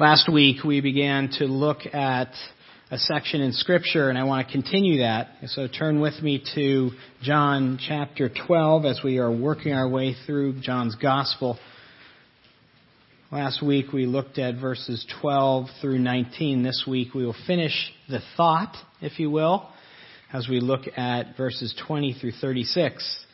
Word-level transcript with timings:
Last 0.00 0.32
week 0.32 0.64
we 0.64 0.80
began 0.80 1.28
to 1.32 1.44
look 1.44 1.80
at 1.92 2.32
a 2.90 2.96
section 2.96 3.42
in 3.42 3.52
Scripture, 3.52 4.08
and 4.08 4.16
I 4.16 4.24
want 4.24 4.46
to 4.46 4.50
continue 4.50 5.00
that. 5.00 5.28
So 5.48 5.68
turn 5.68 6.00
with 6.00 6.22
me 6.22 6.42
to 6.54 6.92
John 7.20 7.78
chapter 7.78 8.30
12 8.46 8.86
as 8.86 9.00
we 9.04 9.18
are 9.18 9.30
working 9.30 9.74
our 9.74 9.86
way 9.86 10.16
through 10.24 10.62
John's 10.62 10.94
Gospel. 10.94 11.58
Last 13.30 13.62
week 13.62 13.92
we 13.92 14.06
looked 14.06 14.38
at 14.38 14.58
verses 14.58 15.04
12 15.20 15.66
through 15.82 15.98
19. 15.98 16.62
This 16.62 16.84
week 16.88 17.12
we 17.12 17.26
will 17.26 17.36
finish 17.46 17.92
the 18.08 18.20
thought, 18.38 18.74
if 19.02 19.20
you 19.20 19.30
will, 19.30 19.68
as 20.32 20.48
we 20.48 20.60
look 20.60 20.86
at 20.96 21.36
verses 21.36 21.74
20 21.86 22.14
through 22.14 22.32
36. 22.40 23.26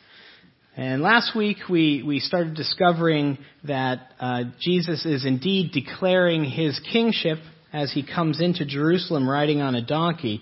And 0.77 1.01
last 1.01 1.35
week 1.35 1.57
we, 1.67 2.03
we 2.05 2.19
started 2.19 2.53
discovering 2.53 3.39
that 3.63 4.11
uh, 4.19 4.43
Jesus 4.61 5.07
is 5.07 5.25
indeed 5.25 5.71
declaring 5.71 6.43
his 6.43 6.79
kingship 6.93 7.39
as 7.73 7.91
he 7.91 8.05
comes 8.05 8.39
into 8.39 8.63
Jerusalem 8.63 9.27
riding 9.27 9.59
on 9.59 9.73
a 9.73 9.83
donkey. 9.83 10.39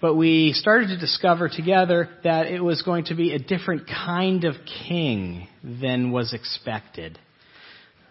But 0.00 0.14
we 0.14 0.54
started 0.54 0.88
to 0.88 0.96
discover 0.96 1.50
together 1.50 2.08
that 2.24 2.46
it 2.46 2.62
was 2.62 2.80
going 2.80 3.04
to 3.06 3.14
be 3.14 3.34
a 3.34 3.38
different 3.38 3.86
kind 3.86 4.44
of 4.44 4.54
king 4.88 5.46
than 5.62 6.10
was 6.10 6.32
expected. 6.32 7.18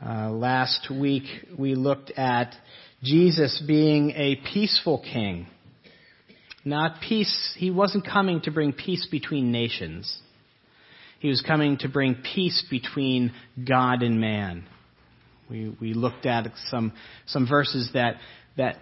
Uh, 0.05 0.29
last 0.29 0.91
week 0.91 1.23
we 1.57 1.73
looked 1.73 2.11
at 2.11 2.53
Jesus 3.01 3.59
being 3.67 4.11
a 4.11 4.35
peaceful 4.53 4.99
king. 4.99 5.47
Not 6.63 7.01
peace, 7.01 7.55
he 7.57 7.71
wasn't 7.71 8.05
coming 8.05 8.41
to 8.41 8.51
bring 8.51 8.71
peace 8.71 9.07
between 9.09 9.51
nations. 9.51 10.21
He 11.25 11.29
was 11.29 11.41
coming 11.41 11.77
to 11.77 11.89
bring 11.89 12.17
peace 12.35 12.63
between 12.69 13.33
God 13.67 14.03
and 14.03 14.21
man. 14.21 14.63
We, 15.49 15.75
we 15.81 15.95
looked 15.95 16.27
at 16.27 16.45
some, 16.67 16.93
some 17.25 17.47
verses 17.47 17.89
that, 17.95 18.17
that 18.57 18.75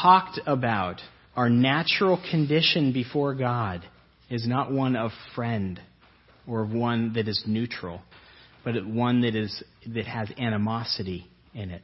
talked 0.00 0.38
about 0.46 1.00
our 1.34 1.50
natural 1.50 2.22
condition 2.30 2.92
before 2.92 3.34
God 3.34 3.82
is 4.30 4.46
not 4.46 4.70
one 4.70 4.94
of 4.94 5.10
friend 5.34 5.80
or 6.46 6.64
one 6.64 7.14
that 7.14 7.26
is 7.26 7.42
neutral, 7.48 8.00
but 8.64 8.86
one 8.86 9.22
that 9.22 9.34
is 9.34 9.60
that 9.92 10.06
has 10.06 10.30
animosity 10.38 11.26
in 11.52 11.70
it 11.70 11.82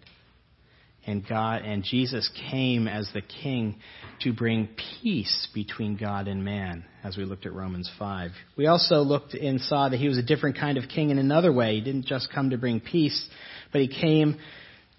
and 1.07 1.27
God 1.27 1.63
and 1.63 1.83
Jesus 1.83 2.31
came 2.51 2.87
as 2.87 3.11
the 3.13 3.23
king 3.23 3.77
to 4.21 4.33
bring 4.33 4.69
peace 5.03 5.49
between 5.53 5.97
God 5.97 6.29
and 6.29 6.45
man 6.45 6.85
as 7.03 7.17
we 7.17 7.25
looked 7.25 7.47
at 7.47 7.53
Romans 7.53 7.91
5. 7.99 8.31
We 8.57 8.67
also 8.67 8.97
looked 8.97 9.35
and 9.35 9.61
saw 9.61 9.89
that 9.89 9.97
he 9.97 10.09
was 10.09 10.19
a 10.19 10.23
different 10.23 10.59
kind 10.59 10.79
of 10.79 10.89
king 10.89 11.11
in 11.11 11.19
another 11.19 11.53
way. 11.53 11.75
He 11.75 11.81
didn't 11.81 12.07
just 12.07 12.33
come 12.33 12.51
to 12.51 12.59
bring 12.59 12.81
peace, 12.81 13.29
but 13.73 13.81
he 13.81 13.89
came 13.89 14.39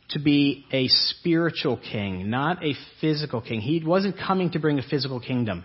to 0.09 0.19
be 0.19 0.65
a 0.71 0.87
spiritual 0.89 1.77
king, 1.77 2.29
not 2.29 2.63
a 2.63 2.73
physical 2.99 3.41
king. 3.41 3.61
He 3.61 3.83
wasn't 3.83 4.17
coming 4.17 4.51
to 4.51 4.59
bring 4.59 4.79
a 4.79 4.83
physical 4.83 5.19
kingdom. 5.19 5.63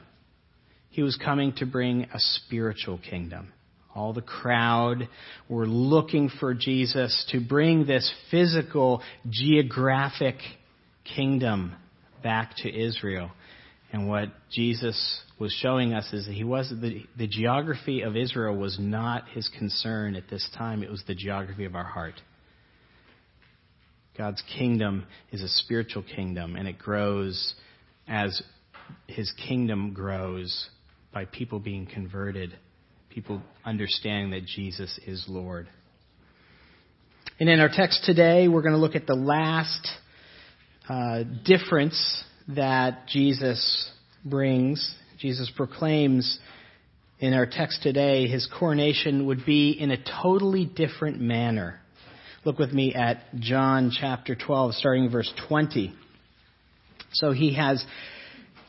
He 0.91 1.03
was 1.03 1.17
coming 1.17 1.53
to 1.57 1.67
bring 1.67 2.05
a 2.05 2.19
spiritual 2.19 2.99
kingdom. 2.99 3.53
All 3.99 4.13
the 4.13 4.23
crowd 4.23 5.09
were 5.49 5.67
looking 5.67 6.31
for 6.39 6.55
Jesus 6.55 7.27
to 7.33 7.41
bring 7.41 7.85
this 7.85 8.09
physical, 8.31 9.03
geographic 9.29 10.37
kingdom 11.17 11.75
back 12.23 12.55
to 12.59 12.73
Israel. 12.73 13.33
And 13.93 14.09
what 14.09 14.29
Jesus 14.53 15.21
was 15.41 15.53
showing 15.53 15.95
us 15.95 16.13
is 16.13 16.27
that 16.27 16.33
he 16.33 16.45
was 16.45 16.71
the, 16.71 17.07
the 17.17 17.27
geography 17.27 18.03
of 18.03 18.17
Israel 18.17 18.57
was 18.57 18.79
not 18.79 19.29
his 19.31 19.51
concern 19.59 20.15
at 20.15 20.31
this 20.31 20.49
time. 20.57 20.85
It 20.85 20.91
was 20.91 21.03
the 21.09 21.17
geography 21.17 21.65
of 21.65 21.75
our 21.75 21.85
heart. 21.85 22.15
God's 24.17 24.43
kingdom 24.57 25.07
is 25.33 25.43
a 25.43 25.49
spiritual 25.49 26.05
kingdom, 26.05 26.55
and 26.55 26.69
it 26.69 26.79
grows 26.79 27.55
as 28.07 28.41
his 29.09 29.33
kingdom 29.49 29.93
grows 29.93 30.69
by 31.13 31.25
people 31.25 31.59
being 31.59 31.87
converted 31.87 32.57
people 33.11 33.43
understanding 33.65 34.31
that 34.31 34.47
Jesus 34.47 34.99
is 35.07 35.25
Lord. 35.29 35.69
And 37.41 37.49
in 37.49 37.61
our 37.61 37.71
text 37.73 38.05
today, 38.05 38.49
we're 38.49 38.63
going 38.63 38.75
to 38.75 38.81
look 38.81 38.97
at 38.97 39.07
the 39.07 39.15
last 39.15 39.89
uh, 40.89 41.23
difference 41.45 42.25
that 42.49 43.07
Jesus 43.09 43.91
brings. 44.25 44.95
Jesus 45.19 45.51
proclaims 45.57 46.39
in 47.21 47.35
our 47.35 47.47
text 47.47 47.83
today 47.83 48.29
his 48.29 48.49
coronation 48.59 49.27
would 49.27 49.45
be 49.45 49.71
in 49.71 49.91
a 49.91 49.97
totally 50.23 50.65
different 50.65 51.21
manner. 51.21 51.81
Look 52.45 52.59
with 52.59 52.73
me 52.73 52.95
at 52.95 53.35
John 53.35 53.91
chapter 53.91 54.37
12, 54.37 54.75
starting 54.75 55.11
verse 55.11 55.33
20. 55.49 55.93
So 57.13 57.33
he 57.33 57.55
has 57.55 57.85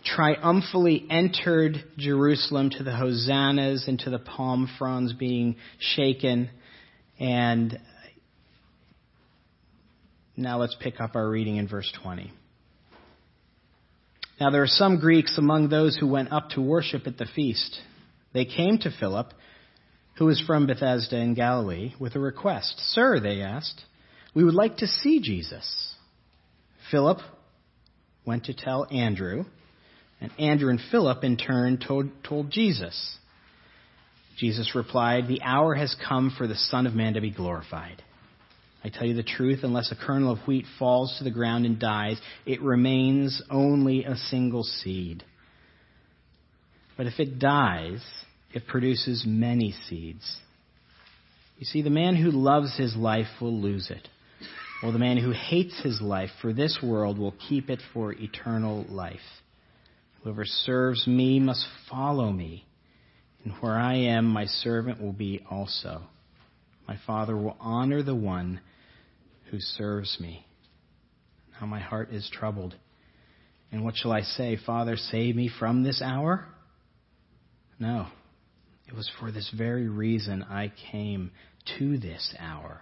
triumphantly 0.03 1.05
entered 1.09 1.83
Jerusalem 1.97 2.69
to 2.71 2.83
the 2.83 2.95
hosannas 2.95 3.85
and 3.87 3.99
to 3.99 4.09
the 4.09 4.19
palm 4.19 4.69
fronds 4.77 5.13
being 5.13 5.55
shaken. 5.79 6.49
And 7.19 7.79
now 10.37 10.59
let's 10.59 10.75
pick 10.79 11.01
up 11.01 11.15
our 11.15 11.29
reading 11.29 11.57
in 11.57 11.67
verse 11.67 11.91
20. 12.03 12.31
Now 14.39 14.51
there 14.51 14.63
are 14.63 14.67
some 14.67 14.99
Greeks 14.99 15.37
among 15.37 15.69
those 15.69 15.97
who 15.97 16.07
went 16.07 16.31
up 16.31 16.51
to 16.51 16.61
worship 16.61 17.07
at 17.07 17.17
the 17.17 17.27
feast. 17.35 17.77
They 18.33 18.45
came 18.45 18.77
to 18.79 18.91
Philip, 18.99 19.33
who 20.17 20.25
was 20.25 20.41
from 20.45 20.65
Bethsaida 20.65 21.17
in 21.17 21.33
Galilee, 21.33 21.93
with 21.99 22.15
a 22.15 22.19
request. 22.19 22.75
Sir, 22.93 23.19
they 23.19 23.41
asked, 23.41 23.81
we 24.33 24.45
would 24.45 24.53
like 24.53 24.77
to 24.77 24.87
see 24.87 25.19
Jesus. 25.19 25.93
Philip 26.89 27.19
went 28.25 28.45
to 28.45 28.53
tell 28.53 28.87
Andrew 28.91 29.43
and 30.21 30.31
Andrew 30.37 30.69
and 30.69 30.79
Philip, 30.91 31.23
in 31.23 31.37
turn, 31.37 31.77
told, 31.77 32.09
told 32.23 32.51
Jesus. 32.51 33.17
Jesus 34.37 34.75
replied, 34.75 35.27
The 35.27 35.41
hour 35.41 35.75
has 35.75 35.95
come 36.07 36.33
for 36.37 36.47
the 36.47 36.55
Son 36.55 36.87
of 36.87 36.93
Man 36.93 37.13
to 37.13 37.21
be 37.21 37.31
glorified. 37.31 38.03
I 38.83 38.89
tell 38.89 39.05
you 39.05 39.13
the 39.13 39.23
truth, 39.23 39.59
unless 39.63 39.91
a 39.91 39.95
kernel 39.95 40.31
of 40.31 40.47
wheat 40.47 40.65
falls 40.77 41.15
to 41.17 41.23
the 41.23 41.31
ground 41.31 41.65
and 41.65 41.79
dies, 41.79 42.19
it 42.45 42.61
remains 42.61 43.41
only 43.49 44.05
a 44.05 44.15
single 44.15 44.63
seed. 44.63 45.23
But 46.95 47.05
if 47.05 47.19
it 47.19 47.39
dies, 47.39 48.03
it 48.53 48.67
produces 48.67 49.25
many 49.27 49.73
seeds. 49.87 50.37
You 51.57 51.65
see, 51.65 51.81
the 51.81 51.89
man 51.89 52.15
who 52.15 52.31
loves 52.31 52.77
his 52.77 52.95
life 52.95 53.27
will 53.41 53.59
lose 53.59 53.89
it, 53.89 54.07
while 54.81 54.93
the 54.93 54.99
man 54.99 55.17
who 55.17 55.31
hates 55.31 55.81
his 55.81 56.01
life 56.01 56.29
for 56.41 56.53
this 56.53 56.79
world 56.81 57.17
will 57.17 57.35
keep 57.49 57.69
it 57.69 57.81
for 57.93 58.13
eternal 58.13 58.85
life. 58.87 59.19
Whoever 60.23 60.45
serves 60.45 61.07
me 61.07 61.39
must 61.39 61.65
follow 61.89 62.31
me, 62.31 62.65
and 63.43 63.53
where 63.61 63.77
I 63.77 63.95
am, 63.95 64.25
my 64.25 64.45
servant 64.45 65.01
will 65.01 65.13
be 65.13 65.45
also. 65.49 66.01
My 66.87 66.97
Father 67.07 67.37
will 67.37 67.55
honor 67.59 68.03
the 68.03 68.15
one 68.15 68.59
who 69.49 69.59
serves 69.59 70.17
me. 70.19 70.45
Now 71.59 71.67
my 71.67 71.79
heart 71.79 72.11
is 72.11 72.29
troubled. 72.33 72.75
And 73.71 73.85
what 73.85 73.95
shall 73.95 74.11
I 74.11 74.21
say? 74.21 74.57
Father, 74.65 74.97
save 74.97 75.35
me 75.35 75.49
from 75.59 75.83
this 75.83 76.01
hour? 76.01 76.45
No. 77.77 78.07
It 78.87 78.95
was 78.95 79.09
for 79.19 79.31
this 79.31 79.51
very 79.55 79.87
reason 79.87 80.43
I 80.43 80.71
came 80.91 81.31
to 81.77 81.97
this 81.97 82.35
hour. 82.39 82.81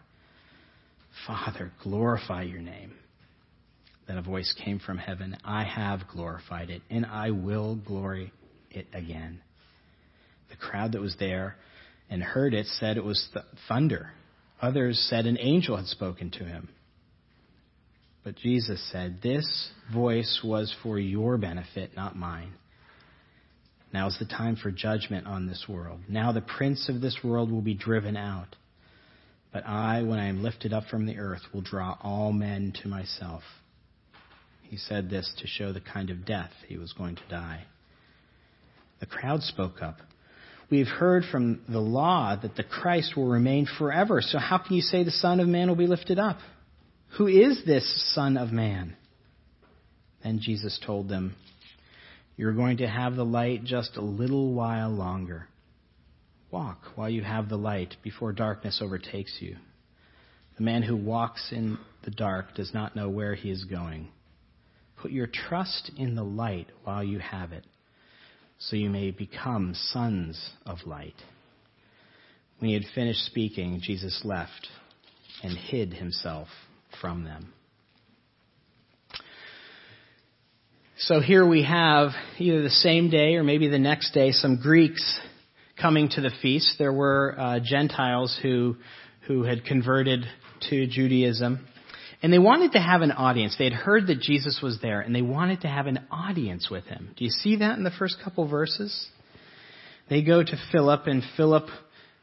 Father, 1.27 1.71
glorify 1.83 2.43
your 2.43 2.61
name. 2.61 2.93
Then 4.07 4.18
a 4.18 4.22
voice 4.22 4.53
came 4.63 4.79
from 4.79 4.97
heaven 4.97 5.38
I 5.44 5.63
have 5.63 6.07
glorified 6.07 6.69
it, 6.69 6.81
and 6.90 7.06
I 7.06 7.31
will 7.31 7.75
glory 7.75 8.31
it 8.72 8.88
again. 8.94 9.41
The 10.50 10.56
crowd 10.56 10.94
that 10.94 11.01
was 11.01 11.16
there 11.19 11.57
and 12.09 12.23
heard 12.23 12.53
it 12.53 12.66
said 12.68 12.97
it 12.97 13.03
was 13.03 13.28
th- 13.34 13.45
thunder. 13.68 14.12
Others 14.62 15.06
said 15.09 15.25
an 15.25 15.38
angel 15.40 15.75
had 15.75 15.88
spoken 15.88 16.31
to 16.31 16.45
him. 16.45 16.69
But 18.24 18.36
Jesus 18.36 18.81
said, 18.92 19.19
This 19.21 19.69
voice 19.94 20.42
was 20.44 20.74
for 20.83 20.98
your 20.98 21.38
benefit, 21.38 21.95
not 21.95 22.15
mine. 22.15 22.53
Now 23.94 24.07
is 24.07 24.18
the 24.19 24.25
time 24.25 24.56
for 24.56 24.71
judgment 24.71 25.27
on 25.27 25.48
this 25.48 25.65
world. 25.68 26.01
Now 26.10 26.31
the 26.31 26.42
prince 26.42 26.89
of 26.89 27.01
this 27.01 27.18
world 27.24 27.51
will 27.51 27.62
be 27.62 27.74
driven 27.74 28.18
out. 28.18 28.56
But 29.53 29.65
I, 29.65 30.03
when 30.03 30.19
I 30.19 30.27
am 30.27 30.44
lifted 30.44 30.74
up 30.74 30.86
from 30.89 31.06
the 31.06 31.18
earth, 31.18 31.42
will 31.53 31.62
draw 31.62 31.98
all 32.01 32.33
men 32.33 32.74
to 32.81 32.89
myself. 32.89 33.44
He 34.69 34.77
said 34.77 35.09
this 35.09 35.33
to 35.39 35.47
show 35.47 35.71
the 35.71 35.81
kind 35.81 36.09
of 36.09 36.25
death 36.25 36.51
he 36.67 36.77
was 36.77 36.93
going 36.93 37.15
to 37.15 37.27
die. 37.29 37.65
The 38.99 39.05
crowd 39.05 39.41
spoke 39.43 39.81
up. 39.81 39.97
We've 40.69 40.87
heard 40.87 41.23
from 41.31 41.61
the 41.69 41.79
law 41.79 42.35
that 42.35 42.55
the 42.55 42.63
Christ 42.63 43.15
will 43.15 43.27
remain 43.27 43.67
forever. 43.77 44.21
So 44.21 44.37
how 44.37 44.57
can 44.57 44.75
you 44.75 44.81
say 44.81 45.03
the 45.03 45.11
Son 45.11 45.39
of 45.39 45.47
Man 45.47 45.69
will 45.69 45.75
be 45.75 45.87
lifted 45.87 46.19
up? 46.19 46.39
Who 47.17 47.27
is 47.27 47.63
this 47.65 48.13
Son 48.13 48.35
of 48.35 48.51
Man? 48.51 48.97
Then 50.23 50.39
Jesus 50.41 50.77
told 50.85 51.07
them, 51.07 51.35
You're 52.35 52.53
going 52.53 52.77
to 52.77 52.87
have 52.87 53.15
the 53.15 53.23
light 53.23 53.63
just 53.63 53.95
a 53.95 54.01
little 54.01 54.53
while 54.53 54.89
longer. 54.89 55.47
Walk 56.51 56.79
while 56.95 57.09
you 57.09 57.21
have 57.21 57.47
the 57.47 57.57
light 57.57 57.95
before 58.03 58.33
darkness 58.33 58.79
overtakes 58.81 59.37
you. 59.39 59.55
The 60.57 60.63
man 60.63 60.83
who 60.83 60.97
walks 60.97 61.51
in 61.51 61.77
the 62.03 62.11
dark 62.11 62.55
does 62.55 62.73
not 62.73 62.95
know 62.95 63.09
where 63.09 63.35
he 63.35 63.51
is 63.51 63.63
going. 63.63 64.09
Put 65.01 65.11
your 65.11 65.27
trust 65.27 65.91
in 65.97 66.15
the 66.15 66.23
light 66.23 66.67
while 66.83 67.03
you 67.03 67.19
have 67.19 67.51
it, 67.51 67.65
so 68.57 68.75
you 68.75 68.89
may 68.89 69.11
become 69.11 69.73
sons 69.75 70.51
of 70.65 70.79
light. 70.85 71.15
When 72.59 72.69
he 72.69 72.73
had 72.73 72.85
finished 72.95 73.25
speaking, 73.25 73.79
Jesus 73.81 74.21
left 74.23 74.67
and 75.44 75.55
hid 75.57 75.94
himself 75.94 76.47
from 76.99 77.23
them. 77.23 77.53
So 81.00 81.19
here 81.19 81.47
we 81.47 81.63
have 81.63 82.09
either 82.39 82.63
the 82.63 82.71
same 82.71 83.11
day 83.11 83.35
or 83.35 83.43
maybe 83.43 83.67
the 83.67 83.77
next 83.77 84.13
day 84.13 84.31
some 84.31 84.59
Greeks 84.59 85.19
coming 85.79 86.09
to 86.09 86.21
the 86.21 86.31
feast. 86.41 86.77
There 86.79 86.91
were 86.91 87.35
uh, 87.38 87.59
Gentiles 87.63 88.38
who 88.41 88.77
who 89.27 89.43
had 89.43 89.65
converted 89.65 90.25
to 90.69 90.88
Judaism. 90.88 91.67
And 92.23 92.33
they 92.33 92.39
wanted 92.39 92.71
to 92.71 92.79
have 92.79 93.01
an 93.01 93.11
audience. 93.11 93.55
They 93.57 93.65
had 93.65 93.73
heard 93.73 94.07
that 94.07 94.19
Jesus 94.19 94.59
was 94.61 94.79
there, 94.81 95.01
and 95.01 95.13
they 95.13 95.21
wanted 95.21 95.61
to 95.61 95.67
have 95.67 95.85
an 95.85 95.99
audience 96.09 96.69
with 96.69 96.85
him. 96.85 97.11
Do 97.15 97.23
you 97.23 97.29
see 97.29 97.57
that 97.57 97.77
in 97.77 97.83
the 97.83 97.91
first 97.91 98.17
couple 98.23 98.47
verses? 98.47 99.07
They 100.09 100.23
go 100.23 100.43
to 100.43 100.57
Philip, 100.71 101.05
and 101.05 101.21
Philip 101.35 101.67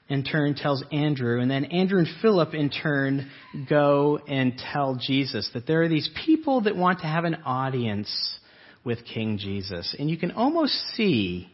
in 0.09 0.25
turn 0.25 0.55
tells 0.55 0.83
Andrew, 0.93 1.41
and 1.41 1.51
then 1.51 1.67
Andrew 1.67 1.99
and 1.99 2.09
Philip 2.21 2.55
in 2.55 2.71
turn 2.71 3.31
go 3.69 4.19
and 4.29 4.59
tell 4.73 4.99
Jesus 5.01 5.49
that 5.55 5.67
there 5.67 5.83
are 5.83 5.89
these 5.89 6.11
people 6.27 6.63
that 6.63 6.77
want 6.77 7.01
to 7.01 7.07
have 7.07 7.25
an 7.25 7.37
audience 7.47 8.39
with 8.85 8.99
King 9.05 9.39
Jesus. 9.39 9.95
And 9.99 10.11
you 10.11 10.19
can 10.19 10.33
almost 10.33 10.75
see 10.95 11.49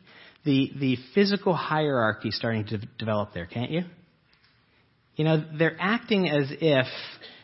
the, 0.44 0.72
the 0.80 0.96
physical 1.14 1.54
hierarchy 1.54 2.30
starting 2.30 2.66
to 2.66 2.78
develop 2.98 3.34
there, 3.34 3.46
can't 3.46 3.70
you? 3.70 3.82
You 5.14 5.24
know, 5.24 5.44
they're 5.56 5.76
acting 5.78 6.28
as 6.28 6.46
if, 6.50 6.86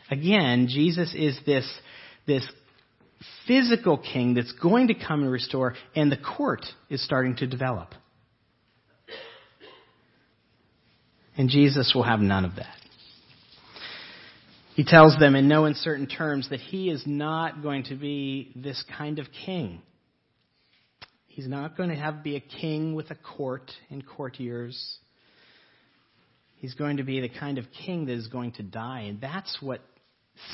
again, 0.09 0.67
Jesus 0.69 1.13
is 1.15 1.39
this, 1.45 1.67
this 2.25 2.47
physical 3.47 3.97
king 3.97 4.33
that's 4.33 4.51
going 4.53 4.87
to 4.87 4.93
come 4.93 5.23
and 5.23 5.31
restore, 5.31 5.75
and 5.95 6.11
the 6.11 6.17
court 6.17 6.65
is 6.89 7.03
starting 7.03 7.35
to 7.37 7.47
develop. 7.47 7.93
And 11.37 11.49
Jesus 11.49 11.91
will 11.93 12.03
have 12.03 12.19
none 12.19 12.45
of 12.45 12.55
that. 12.55 12.75
He 14.73 14.83
tells 14.83 15.17
them 15.17 15.35
in 15.35 15.47
no 15.47 15.65
uncertain 15.65 16.07
terms 16.07 16.49
that 16.49 16.59
he 16.59 16.89
is 16.89 17.03
not 17.05 17.63
going 17.63 17.83
to 17.85 17.95
be 17.95 18.51
this 18.55 18.83
kind 18.95 19.17
of 19.17 19.27
king. 19.45 19.81
He's 21.27 21.47
not 21.47 21.77
going 21.77 21.89
to 21.89 21.95
have 21.95 22.23
be 22.23 22.35
a 22.35 22.39
king 22.39 22.95
with 22.95 23.09
a 23.11 23.15
court 23.15 23.71
and 23.89 24.05
courtiers. 24.05 24.97
He's 26.57 26.73
going 26.73 26.97
to 26.97 27.03
be 27.03 27.21
the 27.21 27.29
kind 27.29 27.57
of 27.59 27.65
king 27.85 28.05
that 28.05 28.13
is 28.13 28.27
going 28.27 28.53
to 28.53 28.63
die. 28.63 29.01
And 29.01 29.21
that's 29.21 29.57
what 29.61 29.81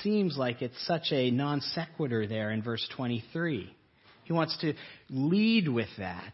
seems 0.01 0.37
like 0.37 0.61
it's 0.61 0.85
such 0.85 1.11
a 1.11 1.31
non 1.31 1.61
sequitur 1.61 2.27
there 2.27 2.51
in 2.51 2.61
verse 2.61 2.87
23. 2.95 3.75
He 4.23 4.33
wants 4.33 4.57
to 4.59 4.73
lead 5.09 5.67
with 5.67 5.89
that. 5.97 6.33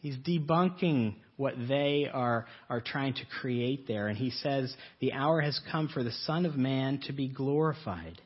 He's 0.00 0.16
debunking 0.16 1.16
what 1.36 1.54
they 1.68 2.08
are, 2.12 2.46
are 2.70 2.80
trying 2.80 3.14
to 3.14 3.26
create 3.40 3.86
there. 3.88 4.08
And 4.08 4.16
he 4.16 4.30
says, 4.30 4.74
The 5.00 5.12
hour 5.12 5.40
has 5.40 5.60
come 5.70 5.88
for 5.88 6.02
the 6.02 6.12
Son 6.12 6.46
of 6.46 6.56
Man 6.56 7.00
to 7.06 7.12
be 7.12 7.28
glorified. 7.28 8.20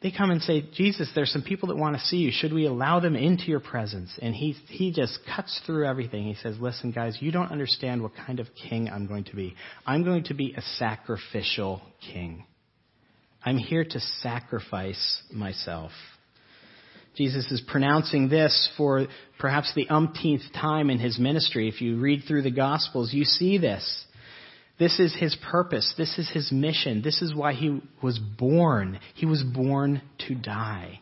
They 0.00 0.12
come 0.12 0.30
and 0.30 0.40
say, 0.40 0.64
Jesus, 0.74 1.10
there's 1.14 1.32
some 1.32 1.42
people 1.42 1.68
that 1.68 1.76
want 1.76 1.96
to 1.96 2.02
see 2.02 2.18
you. 2.18 2.30
Should 2.30 2.52
we 2.52 2.66
allow 2.66 3.00
them 3.00 3.16
into 3.16 3.44
your 3.44 3.58
presence? 3.58 4.16
And 4.22 4.32
he, 4.32 4.52
he 4.68 4.92
just 4.92 5.18
cuts 5.34 5.60
through 5.66 5.86
everything. 5.86 6.24
He 6.24 6.34
says, 6.34 6.56
Listen, 6.60 6.92
guys, 6.92 7.16
you 7.20 7.32
don't 7.32 7.50
understand 7.50 8.02
what 8.02 8.12
kind 8.14 8.38
of 8.38 8.46
king 8.68 8.88
I'm 8.88 9.08
going 9.08 9.24
to 9.24 9.34
be. 9.34 9.56
I'm 9.84 10.04
going 10.04 10.24
to 10.24 10.34
be 10.34 10.54
a 10.56 10.62
sacrificial 10.78 11.82
king. 12.12 12.44
I'm 13.44 13.58
here 13.58 13.84
to 13.84 14.00
sacrifice 14.20 15.22
myself. 15.32 15.90
Jesus 17.16 17.50
is 17.50 17.60
pronouncing 17.66 18.28
this 18.28 18.70
for 18.76 19.06
perhaps 19.40 19.72
the 19.74 19.88
umpteenth 19.88 20.42
time 20.54 20.90
in 20.90 21.00
his 21.00 21.18
ministry. 21.18 21.68
If 21.68 21.80
you 21.80 21.98
read 21.98 22.22
through 22.28 22.42
the 22.42 22.52
Gospels, 22.52 23.12
you 23.12 23.24
see 23.24 23.58
this. 23.58 24.04
This 24.78 25.00
is 25.00 25.14
his 25.14 25.36
purpose. 25.50 25.92
This 25.98 26.18
is 26.18 26.30
his 26.30 26.52
mission. 26.52 27.02
This 27.02 27.20
is 27.20 27.34
why 27.34 27.52
he 27.52 27.80
was 28.02 28.18
born. 28.18 29.00
He 29.14 29.26
was 29.26 29.42
born 29.42 30.02
to 30.28 30.34
die. 30.34 31.00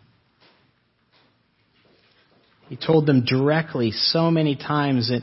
He 2.69 2.77
told 2.77 3.07
them 3.07 3.25
directly 3.25 3.93
so 3.93 4.31
many 4.31 4.57
times 4.57 5.09
that 5.09 5.23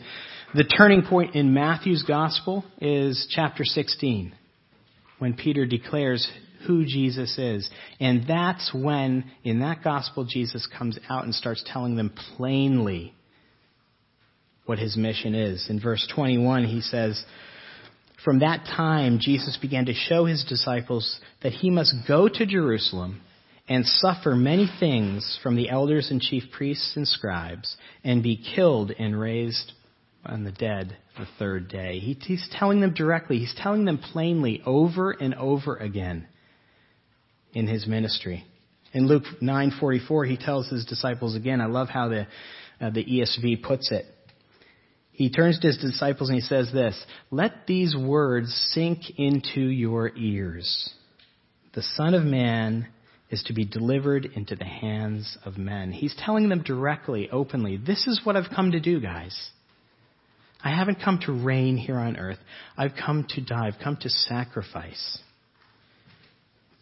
the 0.54 0.64
turning 0.64 1.02
point 1.02 1.36
in 1.36 1.54
Matthew's 1.54 2.04
gospel 2.04 2.64
is 2.80 3.28
chapter 3.30 3.66
16, 3.66 4.34
when 5.18 5.34
Peter 5.34 5.66
declares 5.66 6.32
who 6.68 6.86
Jesus 6.86 7.38
is. 7.38 7.70
And 8.00 8.26
that's 8.28 8.72
when, 8.74 9.32
in 9.44 9.60
that 9.60 9.84
gospel, 9.84 10.26
Jesus 10.26 10.68
comes 10.78 10.98
out 11.10 11.26
and 11.26 11.34
starts 11.34 11.64
telling 11.66 11.96
them 11.96 12.14
plainly 12.38 13.14
what 14.66 14.80
his 14.80 14.96
mission 14.96 15.36
is. 15.36 15.66
In 15.70 15.82
verse 15.82 16.08
21, 16.14 16.66
he 16.66 16.82
says, 16.82 17.22
From 18.24 18.40
that 18.40 18.66
time, 18.66 19.20
Jesus 19.20 19.58
began 19.62 19.86
to 19.86 19.94
show 19.94 20.26
his 20.26 20.46
disciples 20.46 21.20
that 21.42 21.52
he 21.52 21.70
must 21.70 21.94
go 22.08 22.30
to 22.30 22.46
Jerusalem 22.46 23.22
and 23.68 23.86
suffer 23.86 24.36
many 24.36 24.70
things 24.80 25.40
from 25.42 25.56
the 25.56 25.70
elders 25.70 26.10
and 26.10 26.22
chief 26.22 26.44
priests 26.52 26.94
and 26.96 27.08
scribes, 27.08 27.76
and 28.04 28.22
be 28.22 28.42
killed 28.56 28.92
and 28.92 29.20
raised 29.20 29.72
on 30.26 30.44
the 30.44 30.52
dead 30.52 30.98
the 31.18 31.28
third 31.38 31.70
day. 31.70 32.00
He, 32.00 32.14
he's 32.14 32.48
telling 32.52 32.82
them 32.82 32.94
directly, 32.94 33.40
he's 33.40 33.56
telling 33.58 33.86
them 33.86 33.98
plainly 33.98 34.62
over 34.66 35.12
and 35.12 35.34
over 35.36 35.76
again 35.76 36.28
in 37.54 37.68
his 37.68 37.88
ministry. 37.88 38.46
In 38.94 39.08
Luke 39.08 39.24
9:44, 39.42 40.30
he 40.30 40.38
tells 40.38 40.68
his 40.70 40.86
disciples 40.86 41.36
again. 41.36 41.62
I 41.62 41.66
love 41.66 41.90
how 41.90 42.10
the 42.10 42.28
uh, 42.80 42.90
the 42.90 43.04
ESV 43.04 43.64
puts 43.64 43.92
it. 43.92 44.06
He 45.14 45.30
turns 45.30 45.60
to 45.60 45.68
his 45.68 45.78
disciples 45.78 46.30
and 46.30 46.36
he 46.36 46.42
says 46.42 46.72
this: 46.72 47.00
"Let 47.32 47.68
these 47.68 47.96
words 47.96 48.54
sink 48.74 49.20
into 49.20 49.62
your 49.62 50.12
ears. 50.18 50.90
The 51.74 51.84
Son 51.84 52.14
of 52.14 52.24
Man 52.24 52.88
is 53.30 53.44
to 53.44 53.54
be 53.54 53.64
delivered 53.64 54.26
into 54.26 54.56
the 54.56 54.66
hands 54.66 55.38
of 55.46 55.58
men." 55.58 55.92
He's 55.92 56.16
telling 56.16 56.50
them 56.50 56.64
directly, 56.64 57.30
openly, 57.30 57.78
"This 57.78 58.08
is 58.08 58.22
what 58.24 58.36
I've 58.36 58.50
come 58.50 58.72
to 58.72 58.80
do, 58.80 59.00
guys." 59.00 59.52
I 60.64 60.70
haven't 60.70 61.02
come 61.02 61.20
to 61.26 61.32
reign 61.32 61.78
here 61.78 61.98
on 61.98 62.18
earth. 62.18 62.40
I've 62.78 62.96
come 62.96 63.26
to 63.32 63.42
die. 63.42 63.68
I've 63.68 63.80
come 63.80 63.98
to 63.98 64.10
sacrifice. 64.10 65.20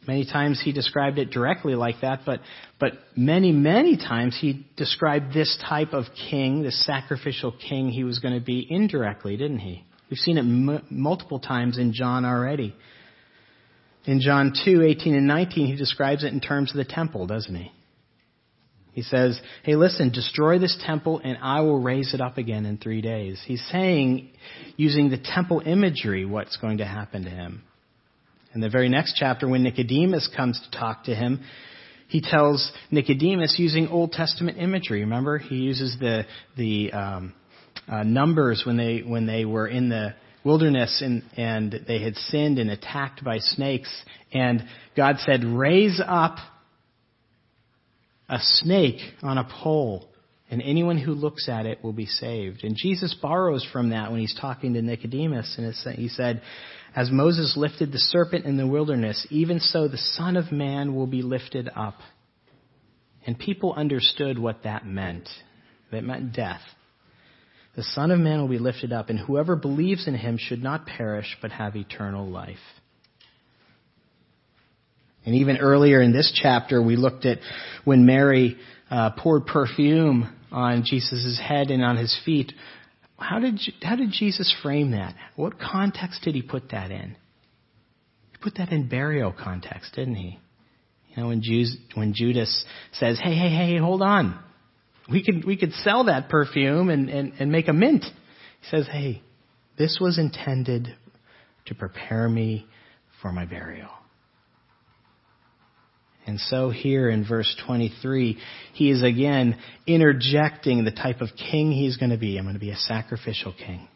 Many 0.07 0.25
times 0.25 0.59
he 0.63 0.71
described 0.71 1.19
it 1.19 1.29
directly 1.29 1.75
like 1.75 2.01
that, 2.01 2.21
but, 2.25 2.39
but 2.79 2.93
many, 3.15 3.51
many 3.51 3.97
times 3.97 4.35
he 4.39 4.65
described 4.75 5.31
this 5.31 5.55
type 5.67 5.93
of 5.93 6.05
king, 6.29 6.63
this 6.63 6.83
sacrificial 6.85 7.51
king 7.51 7.89
he 7.89 8.03
was 8.03 8.17
going 8.17 8.33
to 8.33 8.43
be 8.43 8.65
indirectly, 8.67 9.37
didn't 9.37 9.59
he? 9.59 9.85
We've 10.09 10.17
seen 10.17 10.37
it 10.37 10.41
m- 10.41 10.85
multiple 10.89 11.39
times 11.39 11.77
in 11.77 11.93
John 11.93 12.25
already. 12.25 12.75
In 14.05 14.21
John 14.21 14.53
2, 14.65 14.81
18 14.81 15.13
and 15.13 15.27
19, 15.27 15.67
he 15.67 15.75
describes 15.75 16.23
it 16.23 16.33
in 16.33 16.41
terms 16.41 16.71
of 16.71 16.77
the 16.77 16.91
temple, 16.91 17.27
doesn't 17.27 17.53
he? 17.53 17.71
He 18.93 19.03
says, 19.03 19.39
hey 19.63 19.75
listen, 19.75 20.11
destroy 20.11 20.59
this 20.59 20.77
temple 20.85 21.21
and 21.23 21.37
I 21.41 21.61
will 21.61 21.79
raise 21.79 22.13
it 22.13 22.19
up 22.19 22.37
again 22.37 22.65
in 22.65 22.77
three 22.77 23.01
days. 23.01 23.41
He's 23.45 23.63
saying, 23.71 24.31
using 24.75 25.09
the 25.09 25.17
temple 25.17 25.61
imagery, 25.65 26.25
what's 26.25 26.57
going 26.57 26.79
to 26.79 26.85
happen 26.85 27.23
to 27.23 27.29
him. 27.29 27.63
In 28.53 28.61
the 28.61 28.69
very 28.69 28.89
next 28.89 29.15
chapter, 29.17 29.47
when 29.47 29.63
Nicodemus 29.63 30.29
comes 30.35 30.59
to 30.61 30.77
talk 30.77 31.05
to 31.05 31.15
him, 31.15 31.41
he 32.07 32.19
tells 32.19 32.71
Nicodemus 32.91 33.55
using 33.57 33.87
Old 33.87 34.11
Testament 34.11 34.57
imagery. 34.57 35.01
Remember, 35.01 35.37
he 35.37 35.55
uses 35.55 35.95
the 35.99 36.25
the 36.57 36.91
um, 36.91 37.33
uh, 37.87 38.03
numbers 38.03 38.63
when 38.65 38.75
they 38.75 38.99
when 38.99 39.25
they 39.25 39.45
were 39.45 39.67
in 39.67 39.87
the 39.87 40.13
wilderness 40.43 41.01
and 41.01 41.23
and 41.37 41.85
they 41.87 42.01
had 42.01 42.15
sinned 42.17 42.59
and 42.59 42.69
attacked 42.69 43.23
by 43.23 43.37
snakes, 43.37 43.89
and 44.33 44.65
God 44.97 45.17
said, 45.19 45.45
"Raise 45.45 46.01
up 46.05 46.35
a 48.27 48.39
snake 48.39 48.99
on 49.23 49.37
a 49.37 49.45
pole." 49.45 50.09
And 50.49 50.61
anyone 50.61 50.97
who 50.97 51.13
looks 51.13 51.47
at 51.47 51.65
it 51.65 51.81
will 51.81 51.93
be 51.93 52.07
saved. 52.07 52.65
And 52.65 52.75
Jesus 52.75 53.15
borrows 53.21 53.65
from 53.71 53.91
that 53.91 54.11
when 54.11 54.19
he's 54.19 54.37
talking 54.37 54.73
to 54.73 54.81
Nicodemus. 54.81 55.57
And 55.57 55.73
he 55.95 56.09
said, 56.09 56.41
as 56.95 57.09
Moses 57.11 57.55
lifted 57.55 57.91
the 57.91 57.99
serpent 57.99 58.45
in 58.45 58.57
the 58.57 58.67
wilderness, 58.67 59.25
even 59.29 59.59
so 59.59 59.87
the 59.87 59.97
Son 59.97 60.35
of 60.35 60.51
Man 60.51 60.93
will 60.93 61.07
be 61.07 61.21
lifted 61.21 61.69
up. 61.75 61.95
And 63.25 63.37
people 63.37 63.73
understood 63.73 64.37
what 64.37 64.63
that 64.63 64.85
meant. 64.85 65.29
It 65.91 66.03
meant 66.03 66.33
death. 66.33 66.61
The 67.75 67.83
Son 67.83 68.11
of 68.11 68.19
Man 68.19 68.41
will 68.41 68.49
be 68.49 68.59
lifted 68.59 68.91
up, 68.91 69.09
and 69.09 69.17
whoever 69.17 69.55
believes 69.55 70.07
in 70.07 70.15
him 70.15 70.37
should 70.37 70.61
not 70.61 70.85
perish, 70.85 71.37
but 71.41 71.51
have 71.51 71.75
eternal 71.75 72.27
life. 72.27 72.57
And 75.25 75.35
even 75.35 75.57
earlier 75.57 76.01
in 76.01 76.11
this 76.11 76.37
chapter, 76.41 76.81
we 76.81 76.95
looked 76.95 77.25
at 77.25 77.39
when 77.85 78.05
Mary 78.05 78.57
uh, 78.89 79.11
poured 79.11 79.45
perfume 79.45 80.35
on 80.51 80.83
Jesus' 80.85 81.39
head 81.41 81.71
and 81.71 81.83
on 81.83 81.95
his 81.95 82.19
feet 82.25 82.51
how 83.21 83.39
did, 83.39 83.59
how 83.81 83.95
did 83.95 84.11
Jesus 84.11 84.53
frame 84.61 84.91
that? 84.91 85.15
What 85.35 85.59
context 85.59 86.21
did 86.23 86.35
he 86.35 86.41
put 86.41 86.71
that 86.71 86.91
in? 86.91 87.15
He 88.31 88.37
put 88.41 88.55
that 88.57 88.71
in 88.71 88.87
burial 88.87 89.33
context, 89.33 89.95
didn't 89.95 90.15
he? 90.15 90.39
You 91.09 91.23
know, 91.23 91.27
when, 91.29 91.41
Jews, 91.41 91.75
when 91.93 92.13
Judas 92.13 92.65
says, 92.93 93.19
hey, 93.21 93.35
hey, 93.35 93.49
hey, 93.49 93.77
hold 93.77 94.01
on. 94.01 94.39
We 95.11 95.23
could, 95.23 95.45
we 95.45 95.57
could 95.57 95.73
sell 95.73 96.05
that 96.05 96.29
perfume 96.29 96.89
and, 96.89 97.09
and, 97.09 97.33
and 97.39 97.51
make 97.51 97.67
a 97.67 97.73
mint. 97.73 98.03
He 98.03 98.67
says, 98.69 98.87
hey, 98.89 99.21
this 99.77 99.97
was 99.99 100.17
intended 100.17 100.95
to 101.65 101.75
prepare 101.75 102.29
me 102.29 102.65
for 103.21 103.31
my 103.31 103.45
burial. 103.45 103.89
And 106.27 106.39
so 106.39 106.69
here 106.69 107.09
in 107.09 107.27
verse 107.27 107.55
23, 107.65 108.37
he 108.73 108.91
is 108.91 109.03
again 109.03 109.57
interjecting 109.87 110.83
the 110.83 110.91
type 110.91 111.21
of 111.21 111.29
king 111.35 111.71
he's 111.71 111.97
going 111.97 112.11
to 112.11 112.17
be. 112.17 112.37
I'm 112.37 112.45
going 112.45 112.53
to 112.53 112.59
be 112.59 112.71
a 112.71 112.75
sacrificial 112.75 113.53
king. 113.53 113.87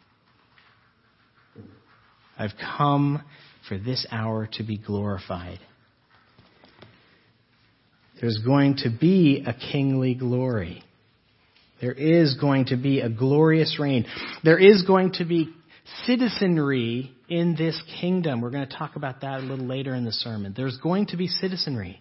I've 2.38 2.54
come 2.76 3.22
for 3.68 3.78
this 3.78 4.06
hour 4.10 4.48
to 4.54 4.62
be 4.62 4.76
glorified. 4.76 5.58
There's 8.20 8.38
going 8.44 8.76
to 8.78 8.90
be 8.90 9.44
a 9.46 9.52
kingly 9.52 10.14
glory. 10.14 10.82
There 11.80 11.92
is 11.92 12.36
going 12.40 12.66
to 12.66 12.76
be 12.76 13.00
a 13.00 13.08
glorious 13.08 13.78
reign. 13.78 14.06
There 14.42 14.58
is 14.58 14.82
going 14.82 15.12
to 15.14 15.24
be 15.24 15.52
citizenry 16.06 17.12
in 17.28 17.54
this 17.56 17.80
kingdom. 18.00 18.40
We're 18.40 18.50
going 18.50 18.66
to 18.66 18.76
talk 18.76 18.96
about 18.96 19.20
that 19.20 19.40
a 19.40 19.42
little 19.42 19.66
later 19.66 19.94
in 19.94 20.04
the 20.04 20.12
sermon. 20.12 20.54
There's 20.56 20.78
going 20.78 21.06
to 21.08 21.16
be 21.16 21.28
citizenry, 21.28 22.00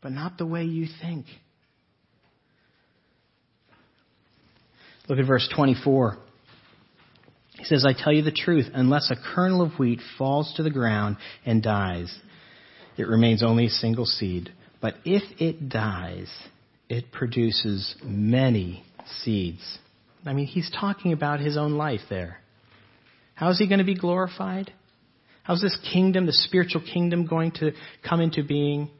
but 0.00 0.12
not 0.12 0.38
the 0.38 0.46
way 0.46 0.64
you 0.64 0.86
think. 1.00 1.26
Look 5.08 5.18
at 5.18 5.26
verse 5.26 5.48
24. 5.54 6.18
He 7.58 7.64
says, 7.64 7.84
I 7.86 7.92
tell 7.92 8.12
you 8.12 8.22
the 8.22 8.30
truth, 8.30 8.66
unless 8.72 9.10
a 9.10 9.16
kernel 9.34 9.62
of 9.62 9.78
wheat 9.78 10.00
falls 10.16 10.52
to 10.56 10.62
the 10.62 10.70
ground 10.70 11.16
and 11.44 11.62
dies, 11.62 12.14
it 12.96 13.08
remains 13.08 13.42
only 13.42 13.66
a 13.66 13.70
single 13.70 14.04
seed. 14.04 14.52
But 14.80 14.94
if 15.04 15.22
it 15.40 15.68
dies, 15.68 16.30
it 16.88 17.10
produces 17.10 17.96
many 18.04 18.84
seeds. 19.22 19.78
I 20.24 20.34
mean, 20.34 20.46
he's 20.46 20.70
talking 20.70 21.12
about 21.12 21.40
his 21.40 21.56
own 21.56 21.72
life 21.72 22.02
there. 22.08 22.38
How 23.34 23.50
is 23.50 23.58
he 23.58 23.66
going 23.66 23.78
to 23.78 23.84
be 23.84 23.96
glorified? 23.96 24.72
How's 25.42 25.62
this 25.62 25.78
kingdom, 25.92 26.26
the 26.26 26.32
spiritual 26.32 26.82
kingdom, 26.82 27.26
going 27.26 27.52
to 27.52 27.72
come 28.06 28.20
into 28.20 28.42
being? 28.44 28.90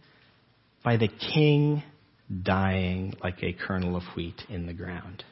By 0.85 0.97
the 0.97 1.09
king 1.09 1.83
dying 2.43 3.15
like 3.23 3.43
a 3.43 3.53
kernel 3.53 3.97
of 3.97 4.03
wheat 4.17 4.43
in 4.49 4.67
the 4.67 4.75
ground. 4.75 5.25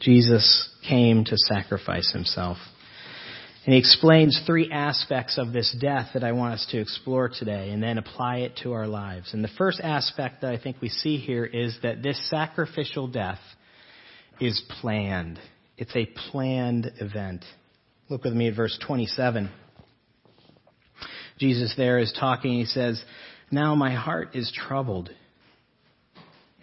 Jesus 0.00 0.68
came 0.88 1.24
to 1.24 1.36
sacrifice 1.36 2.12
himself. 2.12 2.58
And 3.64 3.72
he 3.72 3.80
explains 3.80 4.40
three 4.46 4.70
aspects 4.70 5.38
of 5.38 5.52
this 5.52 5.74
death 5.80 6.10
that 6.14 6.22
I 6.22 6.32
want 6.32 6.54
us 6.54 6.66
to 6.70 6.78
explore 6.78 7.28
today 7.28 7.70
and 7.70 7.82
then 7.82 7.98
apply 7.98 8.38
it 8.38 8.52
to 8.62 8.72
our 8.74 8.86
lives. 8.86 9.34
And 9.34 9.42
the 9.42 9.50
first 9.58 9.80
aspect 9.82 10.42
that 10.42 10.52
I 10.52 10.58
think 10.58 10.76
we 10.80 10.88
see 10.88 11.16
here 11.16 11.44
is 11.44 11.76
that 11.82 12.00
this 12.00 12.30
sacrificial 12.30 13.08
death 13.08 13.40
is 14.40 14.62
planned. 14.80 15.40
It's 15.76 15.96
a 15.96 16.06
planned 16.30 16.92
event. 17.00 17.44
Look 18.08 18.22
with 18.22 18.34
me 18.34 18.48
at 18.48 18.54
verse 18.54 18.78
27. 18.86 19.50
Jesus 21.38 21.74
there 21.76 21.98
is 21.98 22.12
talking. 22.18 22.52
He 22.52 22.64
says, 22.64 23.02
Now 23.50 23.74
my 23.74 23.94
heart 23.94 24.30
is 24.34 24.52
troubled. 24.54 25.10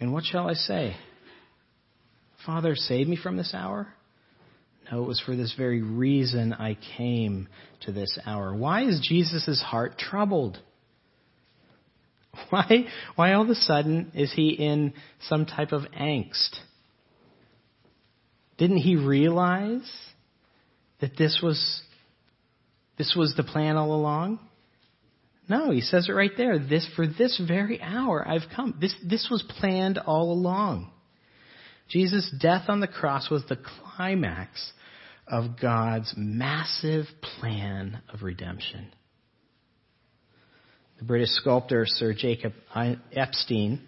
And 0.00 0.12
what 0.12 0.24
shall 0.24 0.48
I 0.48 0.54
say? 0.54 0.96
Father, 2.44 2.74
save 2.74 3.08
me 3.08 3.16
from 3.16 3.36
this 3.36 3.54
hour? 3.54 3.88
No, 4.90 5.02
it 5.02 5.06
was 5.06 5.20
for 5.20 5.34
this 5.34 5.54
very 5.56 5.80
reason 5.80 6.52
I 6.52 6.76
came 6.96 7.48
to 7.82 7.92
this 7.92 8.18
hour. 8.26 8.54
Why 8.54 8.84
is 8.84 9.00
Jesus' 9.06 9.62
heart 9.62 9.98
troubled? 9.98 10.58
Why, 12.50 12.86
why 13.14 13.32
all 13.32 13.42
of 13.42 13.48
a 13.48 13.54
sudden 13.54 14.10
is 14.12 14.32
he 14.32 14.48
in 14.48 14.92
some 15.28 15.46
type 15.46 15.70
of 15.70 15.82
angst? 15.96 16.50
Didn't 18.58 18.78
he 18.78 18.96
realize 18.96 19.88
that 21.00 21.16
this 21.16 21.38
was, 21.40 21.82
this 22.98 23.14
was 23.16 23.34
the 23.36 23.44
plan 23.44 23.76
all 23.76 23.94
along? 23.94 24.40
No, 25.48 25.70
he 25.70 25.80
says 25.80 26.08
it 26.08 26.12
right 26.12 26.30
there. 26.36 26.58
This, 26.58 26.88
for 26.96 27.06
this 27.06 27.40
very 27.46 27.80
hour 27.80 28.26
I've 28.26 28.48
come. 28.54 28.76
This, 28.80 28.94
this 29.04 29.28
was 29.30 29.42
planned 29.60 29.98
all 29.98 30.32
along. 30.32 30.90
Jesus' 31.88 32.32
death 32.40 32.64
on 32.68 32.80
the 32.80 32.88
cross 32.88 33.30
was 33.30 33.44
the 33.48 33.58
climax 33.96 34.72
of 35.26 35.60
God's 35.60 36.14
massive 36.16 37.06
plan 37.40 38.00
of 38.12 38.22
redemption. 38.22 38.90
The 40.98 41.04
British 41.04 41.30
sculptor 41.30 41.84
Sir 41.86 42.14
Jacob 42.14 42.52
Epstein 43.12 43.80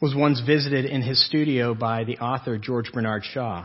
was 0.00 0.14
once 0.16 0.40
visited 0.40 0.84
in 0.84 1.02
his 1.02 1.24
studio 1.26 1.74
by 1.74 2.04
the 2.04 2.18
author 2.18 2.58
George 2.58 2.90
Bernard 2.92 3.22
Shaw. 3.24 3.64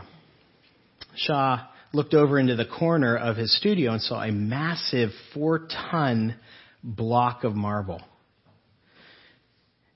Shaw 1.16 1.66
looked 1.92 2.14
over 2.14 2.38
into 2.38 2.54
the 2.54 2.66
corner 2.66 3.16
of 3.16 3.36
his 3.36 3.56
studio 3.56 3.92
and 3.92 4.00
saw 4.00 4.22
a 4.22 4.30
massive 4.30 5.10
four 5.34 5.66
ton 5.90 6.36
block 6.82 7.44
of 7.44 7.54
marble. 7.54 8.00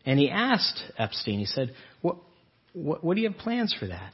And 0.06 0.18
he 0.18 0.30
asked 0.30 0.80
Epstein, 0.98 1.38
he 1.38 1.46
said, 1.46 1.74
what, 2.02 2.16
what, 2.72 3.02
what 3.02 3.14
do 3.14 3.22
you 3.22 3.28
have 3.30 3.38
plans 3.38 3.74
for 3.78 3.86
that? 3.86 4.12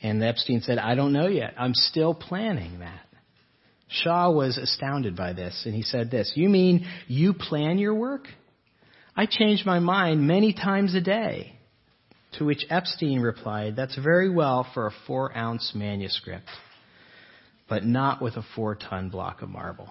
And 0.00 0.22
Epstein 0.22 0.60
said, 0.60 0.78
I 0.78 0.94
don't 0.94 1.12
know 1.12 1.26
yet. 1.26 1.54
I'm 1.56 1.74
still 1.74 2.14
planning 2.14 2.80
that. 2.80 3.00
Shaw 3.88 4.30
was 4.30 4.58
astounded 4.58 5.16
by 5.16 5.32
this, 5.32 5.62
and 5.66 5.74
he 5.74 5.82
said 5.82 6.10
this 6.10 6.32
You 6.34 6.48
mean 6.48 6.86
you 7.06 7.32
plan 7.32 7.78
your 7.78 7.94
work? 7.94 8.26
I 9.16 9.26
change 9.26 9.64
my 9.64 9.78
mind 9.78 10.26
many 10.26 10.52
times 10.52 10.94
a 10.94 11.00
day. 11.00 11.52
To 12.38 12.44
which 12.44 12.66
Epstein 12.68 13.20
replied, 13.20 13.76
That's 13.76 13.96
very 13.96 14.28
well 14.28 14.66
for 14.74 14.88
a 14.88 14.92
four 15.06 15.36
ounce 15.36 15.72
manuscript, 15.74 16.48
but 17.68 17.84
not 17.84 18.20
with 18.20 18.36
a 18.36 18.44
four 18.56 18.74
ton 18.74 19.08
block 19.08 19.40
of 19.40 19.48
marble. 19.48 19.88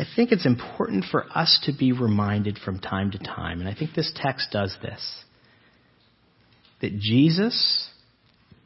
I 0.00 0.06
think 0.16 0.32
it's 0.32 0.46
important 0.46 1.04
for 1.10 1.26
us 1.34 1.60
to 1.64 1.74
be 1.74 1.92
reminded 1.92 2.56
from 2.56 2.78
time 2.78 3.10
to 3.10 3.18
time, 3.18 3.60
and 3.60 3.68
I 3.68 3.74
think 3.74 3.94
this 3.94 4.10
text 4.16 4.48
does 4.50 4.74
this 4.80 5.24
that 6.80 6.98
Jesus, 6.98 7.90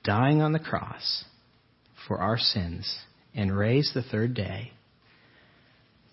dying 0.05 0.41
on 0.41 0.53
the 0.53 0.61
cross 0.61 1.25
for 2.07 2.19
our 2.19 2.39
sins 2.39 3.01
and 3.35 3.57
raised 3.57 3.95
the 3.95 4.03
third 4.05 4.35
day, 4.35 4.71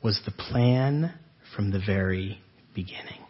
was 0.03 0.19
the 0.25 0.31
plan 0.31 1.13
from 1.55 1.69
the 1.69 1.81
very 1.85 2.41
beginning. 2.73 3.21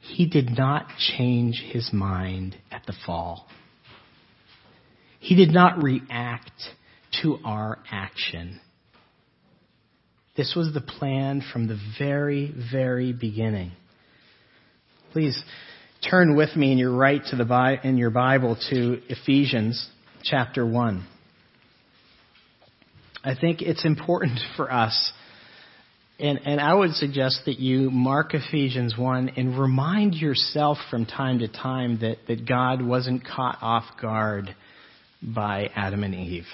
He 0.00 0.26
did 0.26 0.56
not 0.56 0.86
change 1.18 1.62
his 1.70 1.90
mind 1.92 2.56
at 2.70 2.86
the 2.86 2.94
fall. 3.04 3.46
He 5.20 5.34
did 5.34 5.52
not 5.52 5.82
react 5.82 6.62
to 7.20 7.38
our 7.44 7.78
action. 7.90 8.58
This 10.36 10.54
was 10.56 10.72
the 10.72 10.80
plan 10.80 11.42
from 11.52 11.68
the 11.68 11.78
very, 11.98 12.52
very 12.72 13.12
beginning. 13.12 13.72
Please 15.12 15.40
turn 16.08 16.36
with 16.36 16.56
me 16.56 16.72
in 16.72 16.78
your 16.78 16.94
right 16.94 17.20
to 17.30 17.36
the 17.36 17.78
in 17.84 17.98
your 17.98 18.10
Bible 18.10 18.56
to 18.70 19.00
Ephesians 19.08 19.88
chapter 20.22 20.66
1. 20.66 21.06
I 23.24 23.34
think 23.40 23.62
it's 23.62 23.84
important 23.84 24.40
for 24.56 24.72
us 24.72 25.12
and, 26.22 26.40
and 26.44 26.60
I 26.60 26.72
would 26.72 26.92
suggest 26.92 27.40
that 27.46 27.58
you 27.58 27.90
mark 27.90 28.32
Ephesians 28.32 28.96
1 28.96 29.30
and 29.30 29.58
remind 29.58 30.14
yourself 30.14 30.78
from 30.88 31.04
time 31.04 31.40
to 31.40 31.48
time 31.48 31.98
that, 32.00 32.18
that 32.28 32.46
God 32.46 32.80
wasn't 32.80 33.24
caught 33.26 33.58
off 33.60 33.84
guard 34.00 34.54
by 35.20 35.68
Adam 35.74 36.04
and 36.04 36.14
Eve. 36.14 36.46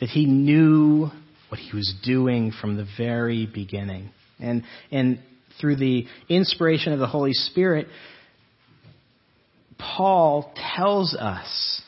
That 0.00 0.08
he 0.08 0.26
knew 0.26 1.10
what 1.48 1.60
he 1.60 1.74
was 1.74 1.94
doing 2.04 2.52
from 2.60 2.76
the 2.76 2.86
very 2.96 3.46
beginning. 3.46 4.10
And, 4.38 4.64
and 4.90 5.20
through 5.60 5.76
the 5.76 6.06
inspiration 6.28 6.92
of 6.92 6.98
the 6.98 7.06
Holy 7.06 7.32
Spirit, 7.32 7.86
Paul 9.78 10.52
tells 10.76 11.14
us, 11.14 11.82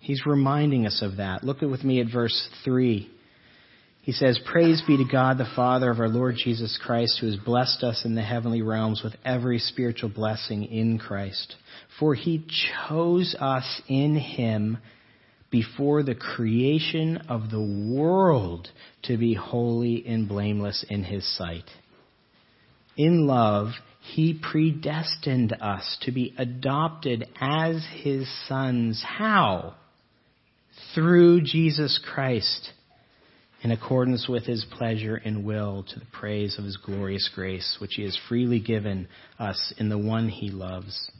he's 0.00 0.26
reminding 0.26 0.86
us 0.86 1.02
of 1.02 1.16
that. 1.16 1.44
Look 1.44 1.60
with 1.60 1.84
me 1.84 2.00
at 2.00 2.06
verse 2.12 2.48
3. 2.64 3.10
He 4.02 4.12
says, 4.12 4.40
Praise 4.50 4.82
be 4.86 4.96
to 4.96 5.04
God, 5.10 5.38
the 5.38 5.52
Father 5.54 5.90
of 5.90 6.00
our 6.00 6.08
Lord 6.08 6.36
Jesus 6.36 6.78
Christ, 6.82 7.18
who 7.20 7.26
has 7.26 7.36
blessed 7.36 7.84
us 7.84 8.04
in 8.04 8.14
the 8.14 8.22
heavenly 8.22 8.62
realms 8.62 9.02
with 9.04 9.14
every 9.24 9.58
spiritual 9.58 10.08
blessing 10.08 10.64
in 10.64 10.98
Christ. 10.98 11.54
For 11.98 12.14
he 12.14 12.44
chose 12.88 13.36
us 13.38 13.82
in 13.88 14.16
him 14.16 14.78
before 15.50 16.02
the 16.02 16.14
creation 16.14 17.16
of 17.28 17.50
the 17.50 17.60
world 17.60 18.68
to 19.02 19.16
be 19.16 19.34
holy 19.34 20.04
and 20.06 20.28
blameless 20.28 20.84
in 20.88 21.04
his 21.04 21.26
sight. 21.36 21.64
in 22.96 23.26
love, 23.26 23.68
he 24.00 24.38
predestined 24.40 25.52
us 25.60 25.98
to 26.02 26.12
be 26.12 26.34
adopted 26.38 27.28
as 27.40 27.84
his 28.02 28.28
sons. 28.48 29.02
How? 29.06 29.74
Through 30.94 31.42
Jesus 31.42 32.00
Christ, 32.12 32.72
in 33.62 33.70
accordance 33.70 34.26
with 34.28 34.44
his 34.44 34.64
pleasure 34.78 35.16
and 35.16 35.44
will, 35.44 35.84
to 35.88 35.98
the 35.98 36.06
praise 36.12 36.58
of 36.58 36.64
his 36.64 36.78
glorious 36.78 37.28
grace, 37.34 37.76
which 37.80 37.94
he 37.94 38.02
has 38.02 38.18
freely 38.28 38.58
given 38.58 39.06
us 39.38 39.72
in 39.78 39.88
the 39.88 39.98
one 39.98 40.28
he 40.28 40.50
loves. 40.50 41.10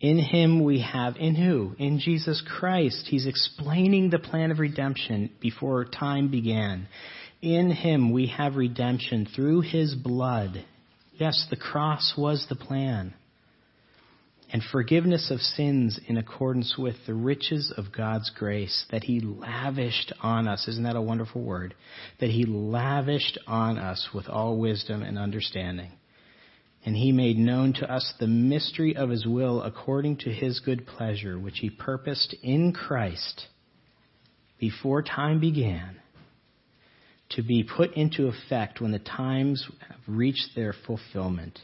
In 0.00 0.18
him 0.18 0.62
we 0.62 0.80
have, 0.80 1.16
in 1.16 1.34
who? 1.34 1.74
In 1.78 1.98
Jesus 1.98 2.42
Christ. 2.46 3.06
He's 3.08 3.26
explaining 3.26 4.10
the 4.10 4.18
plan 4.18 4.50
of 4.50 4.58
redemption 4.58 5.30
before 5.40 5.84
time 5.84 6.30
began. 6.30 6.88
In 7.40 7.70
him 7.70 8.12
we 8.12 8.26
have 8.28 8.56
redemption 8.56 9.26
through 9.34 9.62
his 9.62 9.94
blood 9.94 10.64
Yes, 11.18 11.46
the 11.48 11.56
cross 11.56 12.14
was 12.16 12.46
the 12.48 12.56
plan. 12.56 13.14
And 14.52 14.62
forgiveness 14.62 15.30
of 15.30 15.40
sins 15.40 15.98
in 16.06 16.18
accordance 16.18 16.76
with 16.78 16.94
the 17.06 17.14
riches 17.14 17.72
of 17.76 17.90
God's 17.90 18.30
grace 18.30 18.84
that 18.90 19.02
He 19.02 19.20
lavished 19.20 20.12
on 20.22 20.46
us. 20.46 20.68
Isn't 20.68 20.84
that 20.84 20.94
a 20.94 21.02
wonderful 21.02 21.42
word? 21.42 21.74
That 22.20 22.30
He 22.30 22.44
lavished 22.44 23.38
on 23.46 23.76
us 23.76 24.10
with 24.14 24.28
all 24.28 24.58
wisdom 24.58 25.02
and 25.02 25.18
understanding. 25.18 25.90
And 26.86 26.96
He 26.96 27.12
made 27.12 27.36
known 27.36 27.72
to 27.74 27.92
us 27.92 28.14
the 28.18 28.28
mystery 28.28 28.96
of 28.96 29.10
His 29.10 29.26
will 29.26 29.60
according 29.60 30.18
to 30.18 30.30
His 30.30 30.60
good 30.60 30.86
pleasure, 30.86 31.38
which 31.38 31.58
He 31.58 31.68
purposed 31.68 32.34
in 32.42 32.72
Christ 32.72 33.48
before 34.58 35.02
time 35.02 35.40
began 35.40 35.96
to 37.30 37.42
be 37.42 37.64
put 37.64 37.92
into 37.94 38.28
effect 38.28 38.80
when 38.80 38.92
the 38.92 39.00
times 39.00 39.68
have 39.88 39.98
reached 40.06 40.54
their 40.54 40.72
fulfillment, 40.86 41.58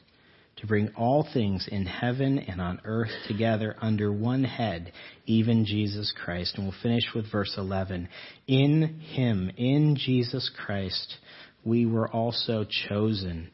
to 0.57 0.67
bring 0.67 0.89
all 0.97 1.27
things 1.33 1.69
in 1.71 1.87
heaven 1.87 2.41
and 2.41 2.61
on 2.61 2.81
earth 2.85 3.13
together 3.29 3.77
under 3.81 4.13
one 4.13 4.43
head, 4.43 4.91
even 5.25 5.65
Jesus 5.65 6.13
Christ. 6.25 6.57
And 6.57 6.67
we'll 6.67 6.75
finish 6.83 7.05
with 7.15 7.31
verse 7.31 7.55
11. 7.57 8.09
In 8.49 8.99
Him, 8.99 9.53
in 9.57 9.97
Jesus 9.97 10.51
Christ, 10.65 11.15
we 11.65 11.87
were 11.87 12.09
also 12.09 12.67
chosen, 12.89 13.52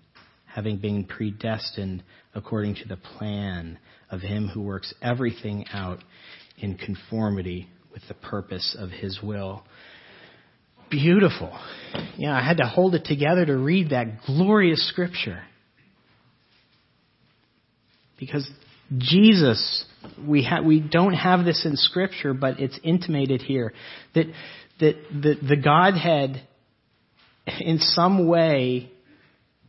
having 0.58 0.76
been 0.76 1.04
predestined 1.04 2.02
according 2.34 2.74
to 2.74 2.88
the 2.88 2.96
plan 2.96 3.78
of 4.10 4.20
Him 4.20 4.48
who 4.48 4.60
works 4.60 4.92
everything 5.00 5.64
out 5.72 6.00
in 6.58 6.76
conformity 6.76 7.68
with 7.92 8.02
the 8.08 8.14
purpose 8.14 8.76
of 8.76 8.90
His 8.90 9.20
will 9.22 9.62
beautiful. 10.90 11.56
Yeah, 12.16 12.36
I 12.36 12.42
had 12.42 12.56
to 12.56 12.64
hold 12.64 12.96
it 12.96 13.04
together 13.04 13.46
to 13.46 13.56
read 13.56 13.90
that 13.90 14.22
glorious 14.26 14.88
scripture. 14.88 15.42
Because 18.18 18.50
Jesus, 18.96 19.84
we 20.26 20.42
ha- 20.42 20.62
we 20.62 20.80
don't 20.80 21.14
have 21.14 21.44
this 21.44 21.64
in 21.64 21.76
scripture, 21.76 22.34
but 22.34 22.58
it's 22.58 22.80
intimated 22.82 23.42
here 23.42 23.72
that 24.16 24.24
that 24.80 24.94
the, 25.12 25.34
the 25.46 25.56
Godhead 25.56 26.42
in 27.60 27.78
some 27.78 28.26
way 28.26 28.90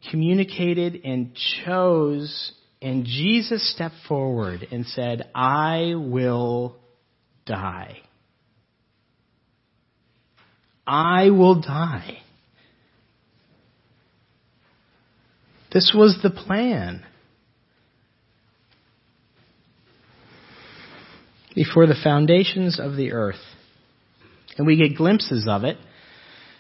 communicated 0.10 1.02
and 1.04 1.36
chose 1.66 2.54
and 2.82 3.06
Jesus 3.06 3.74
stepped 3.74 3.96
forward 4.08 4.66
and 4.72 4.86
said, 4.86 5.30
I 5.36 5.94
will 5.96 6.78
die. 7.46 7.98
I 10.88 11.30
will 11.30 11.62
die. 11.62 12.20
This 15.74 15.92
was 15.94 16.20
the 16.24 16.30
plan. 16.30 17.06
Before 21.54 21.86
the 21.86 21.96
foundations 22.02 22.80
of 22.80 22.96
the 22.96 23.12
earth. 23.12 23.36
And 24.58 24.66
we 24.66 24.78
get 24.78 24.98
glimpses 24.98 25.46
of 25.50 25.64
it 25.64 25.78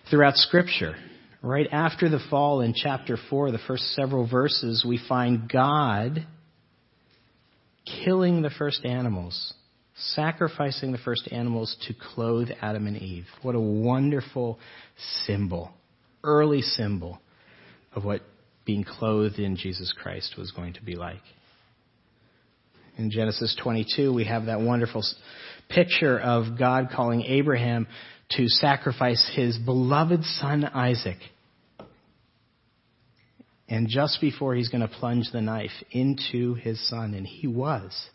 throughout 0.10 0.36
Scripture. 0.36 0.95
Right 1.41 1.67
after 1.71 2.10
the 2.10 2.19
fall 2.30 2.62
in 2.62 2.73
chapter 2.73 3.17
4, 3.30 3.52
the 3.52 3.60
first 3.65 3.84
several 3.93 4.28
verses, 4.28 4.86
we 4.88 4.99
find 5.08 5.49
God 5.49 6.28
killing 8.04 8.41
the 8.41 8.49
first 8.49 8.84
animals 8.86 9.54
sacrificing 9.99 10.91
the 10.91 10.97
first 10.97 11.28
animals 11.32 11.75
to 11.88 11.93
clothe 11.93 12.49
Adam 12.62 12.88
and 12.88 12.97
Eve. 12.97 13.25
What 13.41 13.56
a 13.56 13.60
wonderful 13.60 14.60
symbol, 15.25 15.71
early 16.23 16.62
symbol 16.62 17.19
of 17.93 18.06
what 18.06 18.21
being 18.65 18.84
clothed 18.84 19.39
in 19.39 19.56
Jesus 19.56 19.93
Christ 19.93 20.36
was 20.38 20.52
going 20.52 20.73
to 20.73 20.84
be 20.84 20.95
like. 20.95 21.21
In 22.97 23.12
Genesis 23.12 23.58
22, 23.62 24.13
we 24.13 24.25
have 24.25 24.45
that 24.45 24.62
wonderful 24.62 25.04
picture 25.69 26.19
of 26.19 26.58
God 26.58 26.89
calling 26.93 27.23
Abraham 27.23 27.88
to 28.32 28.48
sacrifice 28.48 29.32
his 29.36 29.58
beloved 29.58 30.24
son 30.24 30.65
Isaac. 30.65 31.18
And 33.68 33.88
just 33.88 34.20
before 34.20 34.56
he's 34.56 34.70
going 34.70 34.82
to 34.82 34.88
plunge 34.88 35.32
the 35.32 35.42
knife 35.42 35.72
into 35.92 36.56
his 36.56 36.88
son, 36.89 37.13
and 37.13 37.26
he 37.26 37.48
was 37.48 38.10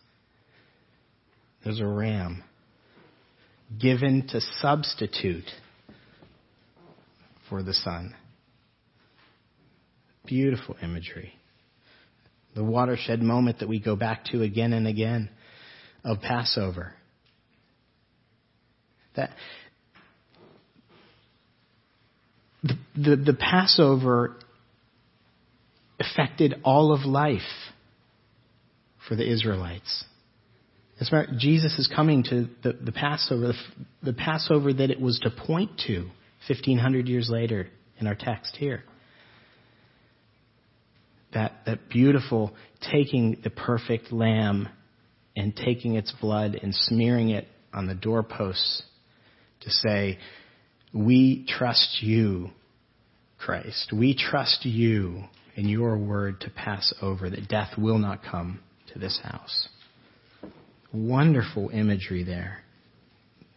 there's 1.64 1.81
a 1.81 1.87
ram 1.87 2.44
given 3.81 4.29
to 4.29 4.40
substitute 4.61 5.48
for 7.48 7.62
the 7.62 7.72
Son. 7.72 8.14
Beautiful 10.27 10.77
imagery. 10.83 11.33
The 12.55 12.64
watershed 12.64 13.22
moment 13.22 13.61
that 13.61 13.68
we 13.68 13.81
go 13.81 13.96
back 13.96 14.27
to 14.27 14.42
again 14.42 14.72
and 14.72 14.87
again 14.87 15.31
of 16.05 16.20
Passover. 16.20 16.92
That 19.16 19.31
the, 22.64 22.77
the, 22.96 23.16
the 23.16 23.35
Passover 23.35 24.37
affected 26.00 26.55
all 26.64 26.92
of 26.92 27.05
life 27.05 27.40
for 29.07 29.14
the 29.14 29.31
Israelites. 29.31 30.05
As 30.98 31.11
Jesus 31.37 31.79
is 31.79 31.90
coming 31.94 32.22
to 32.24 32.48
the, 32.62 32.72
the 32.72 32.92
Passover, 32.92 33.48
the, 33.48 33.55
the 34.03 34.12
Passover 34.12 34.72
that 34.72 34.90
it 34.90 35.00
was 35.00 35.20
to 35.20 35.31
point 35.31 35.83
to 35.87 36.09
1500 36.48 37.09
years 37.09 37.29
later 37.31 37.68
in 37.98 38.07
our 38.07 38.14
text 38.14 38.57
here. 38.57 38.85
That, 41.35 41.53
that 41.66 41.88
beautiful 41.88 42.55
taking 42.90 43.38
the 43.42 43.50
perfect 43.50 44.12
lamb 44.12 44.68
and 45.37 45.55
taking 45.55 45.96
its 45.96 46.12
blood 46.20 46.59
and 46.62 46.72
smearing 46.74 47.31
it 47.31 47.48
on 47.72 47.87
the 47.88 47.94
doorposts 47.94 48.85
to 49.62 49.70
say, 49.70 50.18
we 50.94 51.44
trust 51.48 51.98
you, 52.02 52.50
Christ. 53.38 53.92
We 53.92 54.16
trust 54.16 54.64
you 54.64 55.24
in 55.57 55.68
your 55.68 55.98
word 55.98 56.40
to 56.42 56.50
pass 56.50 56.94
over, 57.02 57.28
that 57.28 57.48
death 57.48 57.76
will 57.76 57.98
not 57.98 58.20
come 58.22 58.61
to 58.92 58.98
this 58.98 59.20
house. 59.22 59.68
Wonderful 60.92 61.70
imagery 61.70 62.22
there. 62.22 62.61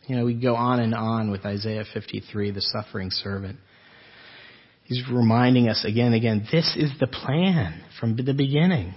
You 0.07 0.15
know, 0.15 0.25
we 0.25 0.33
go 0.33 0.55
on 0.55 0.79
and 0.79 0.95
on 0.95 1.29
with 1.31 1.45
Isaiah 1.45 1.85
53, 1.93 2.51
the 2.51 2.61
suffering 2.61 3.11
servant. 3.11 3.59
He's 4.85 5.03
reminding 5.11 5.67
us 5.67 5.83
again 5.85 6.07
and 6.07 6.15
again, 6.15 6.47
this 6.51 6.75
is 6.77 6.91
the 6.99 7.07
plan 7.07 7.83
from 7.99 8.15
the 8.15 8.33
beginning. 8.33 8.95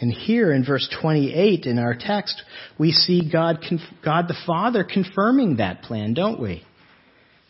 And 0.00 0.10
here 0.10 0.50
in 0.52 0.64
verse 0.64 0.88
28 1.02 1.66
in 1.66 1.78
our 1.78 1.94
text, 1.94 2.42
we 2.78 2.90
see 2.90 3.30
God, 3.30 3.62
God 4.02 4.28
the 4.28 4.36
Father 4.46 4.82
confirming 4.82 5.56
that 5.56 5.82
plan, 5.82 6.14
don't 6.14 6.40
we? 6.40 6.64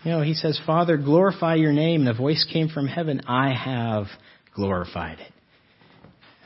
You 0.03 0.11
know, 0.11 0.23
he 0.23 0.35
says, 0.35 0.61
Father, 0.67 0.97
glorify 0.97 1.55
your 1.55 1.73
name. 1.73 2.01
And 2.01 2.11
a 2.11 2.15
voice 2.15 2.45
came 2.51 2.69
from 2.69 2.89
heaven. 2.89 3.23
I 3.29 3.53
have 3.53 4.07
glorified 4.55 5.21
it. 5.21 5.33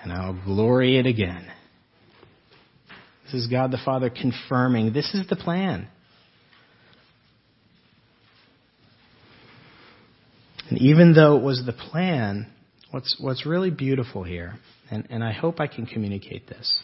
And 0.03 0.13
I'll 0.13 0.39
glory 0.45 0.99
it 0.99 1.07
again. 1.07 1.51
This 3.25 3.35
is 3.35 3.47
God 3.47 3.71
the 3.71 3.79
Father 3.83 4.11
confirming 4.11 4.93
this 4.93 5.15
is 5.15 5.27
the 5.29 5.37
plan. 5.37 5.89
And 10.69 10.79
even 10.83 11.15
though 11.15 11.39
it 11.39 11.43
was 11.43 11.63
the 11.65 11.73
plan, 11.73 12.51
what's, 12.91 13.17
what's 13.21 13.47
really 13.47 13.71
beautiful 13.71 14.25
here, 14.25 14.55
and, 14.95 15.09
and 15.11 15.25
I 15.25 15.33
hope 15.33 15.59
I 15.59 15.67
can 15.67 15.87
communicate 15.87 16.47
this, 16.47 16.79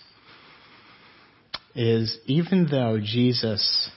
is 1.76 2.18
even 2.26 2.66
though 2.68 2.98
Jesus 3.00 3.88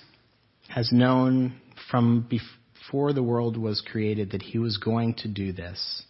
has 0.69 0.91
known 0.91 1.59
from 1.89 2.27
before 2.29 3.13
the 3.13 3.23
world 3.23 3.57
was 3.57 3.81
created 3.91 4.31
that 4.31 4.43
he 4.43 4.59
was 4.59 4.77
going 4.77 5.15
to 5.15 5.27
do 5.27 5.51
this, 5.51 6.03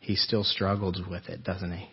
he 0.00 0.16
still 0.16 0.44
struggles 0.44 0.98
with 1.10 1.28
it, 1.28 1.44
doesn't 1.44 1.72
he? 1.72 1.88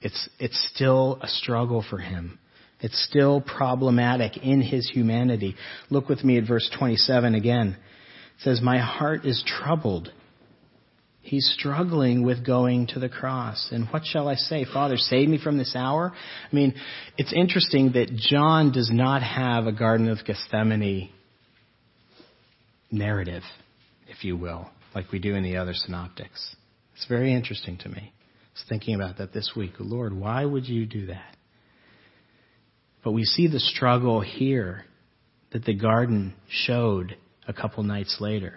It's, 0.00 0.28
it's 0.40 0.70
still 0.74 1.20
a 1.22 1.28
struggle 1.28 1.84
for 1.88 1.98
him. 1.98 2.40
It's 2.80 3.04
still 3.08 3.40
problematic 3.40 4.36
in 4.36 4.62
his 4.62 4.88
humanity. 4.88 5.54
Look 5.90 6.08
with 6.08 6.24
me 6.24 6.38
at 6.38 6.46
verse 6.46 6.68
27 6.76 7.36
again. 7.36 7.76
It 8.36 8.42
says, 8.42 8.60
My 8.60 8.78
heart 8.78 9.24
is 9.24 9.44
troubled. 9.46 10.12
He's 11.28 11.54
struggling 11.58 12.24
with 12.24 12.44
going 12.44 12.86
to 12.88 13.00
the 13.00 13.10
cross. 13.10 13.68
And 13.70 13.86
what 13.88 14.06
shall 14.06 14.28
I 14.28 14.36
say? 14.36 14.64
Father, 14.64 14.96
save 14.96 15.28
me 15.28 15.38
from 15.38 15.58
this 15.58 15.76
hour? 15.76 16.10
I 16.14 16.56
mean, 16.56 16.74
it's 17.18 17.34
interesting 17.34 17.92
that 17.92 18.16
John 18.16 18.72
does 18.72 18.90
not 18.90 19.22
have 19.22 19.66
a 19.66 19.72
Garden 19.72 20.08
of 20.08 20.24
Gethsemane 20.24 21.10
narrative, 22.90 23.42
if 24.08 24.24
you 24.24 24.38
will, 24.38 24.70
like 24.94 25.12
we 25.12 25.18
do 25.18 25.34
in 25.34 25.42
the 25.42 25.58
other 25.58 25.74
synoptics. 25.74 26.56
It's 26.96 27.04
very 27.06 27.34
interesting 27.34 27.76
to 27.82 27.90
me. 27.90 28.00
I 28.00 28.54
was 28.54 28.64
thinking 28.66 28.94
about 28.94 29.18
that 29.18 29.34
this 29.34 29.52
week. 29.54 29.72
Lord, 29.78 30.14
why 30.14 30.42
would 30.42 30.66
you 30.66 30.86
do 30.86 31.06
that? 31.08 31.36
But 33.04 33.12
we 33.12 33.24
see 33.24 33.48
the 33.48 33.60
struggle 33.60 34.22
here 34.22 34.86
that 35.52 35.66
the 35.66 35.74
garden 35.74 36.32
showed 36.48 37.18
a 37.46 37.52
couple 37.52 37.82
nights 37.82 38.16
later. 38.18 38.54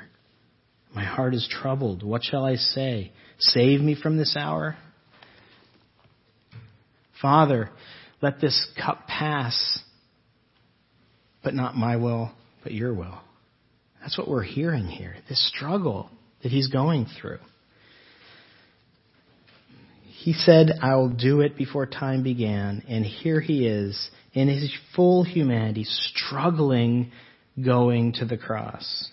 My 0.94 1.04
heart 1.04 1.34
is 1.34 1.48
troubled. 1.50 2.04
What 2.04 2.24
shall 2.24 2.46
I 2.46 2.56
say? 2.56 3.12
Save 3.40 3.82
me 3.82 3.96
from 3.96 4.18
this 4.18 4.36
hour? 4.38 4.78
Father, 7.22 7.70
let 8.22 8.42
this 8.42 8.68
cup 8.84 9.08
pass, 9.08 9.80
but 11.44 11.54
not 11.54 11.76
my 11.76 11.96
will, 11.96 12.32
but 12.64 12.74
your 12.74 12.94
will. 12.94 13.20
That's 14.02 14.18
what 14.18 14.28
we're 14.28 14.44
hearing 14.44 14.88
here. 14.88 15.16
This 15.30 15.48
struggle 15.56 16.10
that 16.44 16.52
he's 16.52 16.68
going 16.68 17.08
through. 17.20 17.40
He 20.24 20.34
said, 20.34 20.72
I 20.82 20.96
will 20.96 21.10
do 21.10 21.42
it 21.42 21.58
before 21.58 21.86
time 21.86 22.22
began. 22.22 22.84
And 22.88 23.06
here 23.06 23.40
he 23.40 23.66
is 23.66 24.10
in 24.34 24.48
his 24.48 24.72
full 24.96 25.24
humanity, 25.24 25.84
struggling 25.86 27.12
going 27.64 28.14
to 28.14 28.26
the 28.26 28.38
cross 28.38 29.10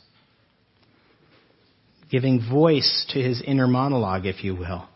giving 2.10 2.40
voice 2.50 3.06
to 3.10 3.20
his 3.20 3.42
inner 3.44 3.66
monologue, 3.66 4.26
if 4.26 4.42
you 4.42 4.54
will, 4.54 4.88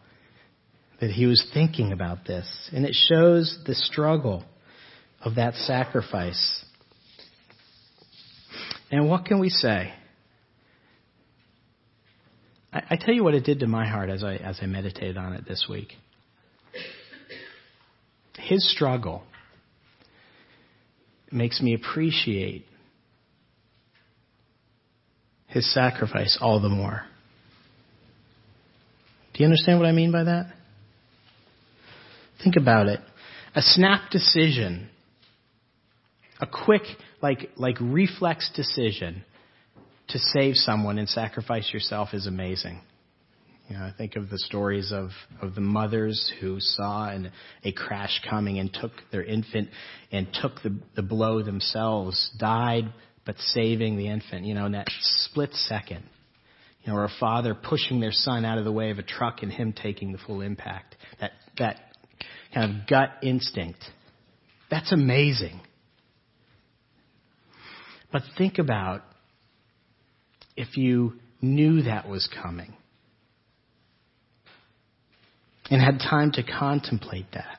that 1.01 1.11
he 1.11 1.27
was 1.27 1.45
thinking 1.53 1.93
about 1.93 2.25
this. 2.27 2.71
And 2.73 2.85
it 2.85 2.95
shows 2.95 3.59
the 3.67 3.75
struggle 3.75 4.45
of 5.21 5.37
that 5.37 5.55
sacrifice. 5.55 6.65
And 8.91 9.09
what 9.09 9.25
can 9.25 9.39
we 9.39 9.49
say? 9.49 9.93
I, 12.73 12.83
I 12.91 12.97
tell 12.97 13.15
you 13.15 13.25
what 13.25 13.35
it 13.35 13.45
did 13.45 13.61
to 13.61 13.67
my 13.67 13.87
heart 13.87 14.11
as 14.11 14.25
I, 14.25 14.37
as 14.37 14.59
I 14.63 14.67
meditated 14.67 15.17
on 15.17 15.35
it 15.35 15.47
this 15.47 15.67
week. 15.69 15.93
His 18.39 18.71
struggle 18.73 19.23
makes 21.31 21.61
me 21.61 21.75
appreciate 21.75 22.67
his 25.53 25.73
sacrifice 25.73 26.39
all 26.41 26.61
the 26.61 26.69
more. 26.69 27.03
Do 29.35 29.43
you 29.43 29.47
understand 29.47 29.79
what 29.79 29.87
I 29.87 29.93
mean 29.93 30.13
by 30.13 30.25
that? 30.25 30.53
Think 32.43 32.57
about 32.57 32.87
it. 32.87 33.01
A 33.55 33.63
snap 33.63 34.11
decision, 34.11 34.89
a 36.41 36.47
quick, 36.47 36.83
like, 37.21 37.51
like 37.57 37.77
reflex 37.81 38.51
decision 38.55 39.25
to 40.09 40.19
save 40.19 40.57
someone 40.57 40.99
and 40.99 41.09
sacrifice 41.09 41.71
yourself 41.73 42.11
is 42.13 42.27
amazing. 42.27 42.81
You 43.69 43.77
know, 43.79 43.85
I 43.85 43.93
think 43.97 44.17
of 44.17 44.29
the 44.29 44.39
stories 44.39 44.93
of, 44.93 45.11
of 45.41 45.55
the 45.55 45.61
mothers 45.61 46.33
who 46.41 46.59
saw 46.61 47.09
an, 47.09 47.31
a 47.65 47.73
crash 47.73 48.21
coming 48.29 48.59
and 48.59 48.73
took 48.73 48.93
their 49.11 49.23
infant 49.23 49.69
and 50.11 50.27
took 50.43 50.63
the, 50.63 50.79
the 50.97 51.03
blow 51.03 51.43
themselves, 51.43 52.31
died 52.39 52.93
but 53.25 53.37
saving 53.39 53.97
the 53.97 54.09
infant, 54.09 54.45
you 54.45 54.55
know, 54.55 54.67
in 54.67 54.73
that 54.73 54.89
split 55.01 55.55
second. 55.55 56.03
You 56.83 56.93
know, 56.93 56.99
or 56.99 57.05
a 57.05 57.13
father 57.21 57.55
pushing 57.55 58.01
their 58.01 58.11
son 58.11 58.45
out 58.45 58.59
of 58.59 58.65
the 58.65 58.73
way 58.73 58.91
of 58.91 58.99
a 58.99 59.05
truck 59.05 59.43
and 59.43 59.53
him 59.53 59.73
taking 59.73 60.11
the 60.11 60.19
full 60.19 60.41
impact. 60.41 60.97
That, 61.21 61.31
that 61.59 61.81
kind 62.53 62.71
of 62.71 62.89
gut 62.89 63.11
instinct. 63.23 63.79
That's 64.69 64.91
amazing. 64.91 65.61
But 68.11 68.23
think 68.37 68.59
about 68.59 69.03
if 70.57 70.77
you 70.77 71.15
knew 71.41 71.83
that 71.83 72.09
was 72.09 72.29
coming 72.43 72.75
and 75.71 75.81
had 75.81 75.99
time 75.99 76.33
to 76.33 76.43
contemplate 76.43 77.27
that. 77.33 77.59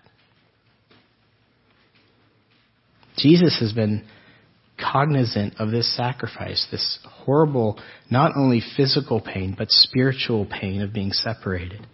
Jesus 3.17 3.57
has 3.59 3.71
been 3.73 4.05
cognizant 4.91 5.55
of 5.59 5.71
this 5.71 5.95
sacrifice, 5.95 6.67
this 6.71 6.99
horrible, 7.05 7.79
not 8.09 8.33
only 8.35 8.61
physical 8.75 9.21
pain, 9.21 9.55
but 9.57 9.69
spiritual 9.69 10.45
pain 10.45 10.81
of 10.81 10.93
being 10.93 11.11
separated 11.11 11.85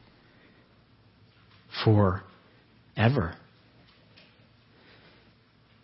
for 1.83 2.23
ever. 2.97 3.35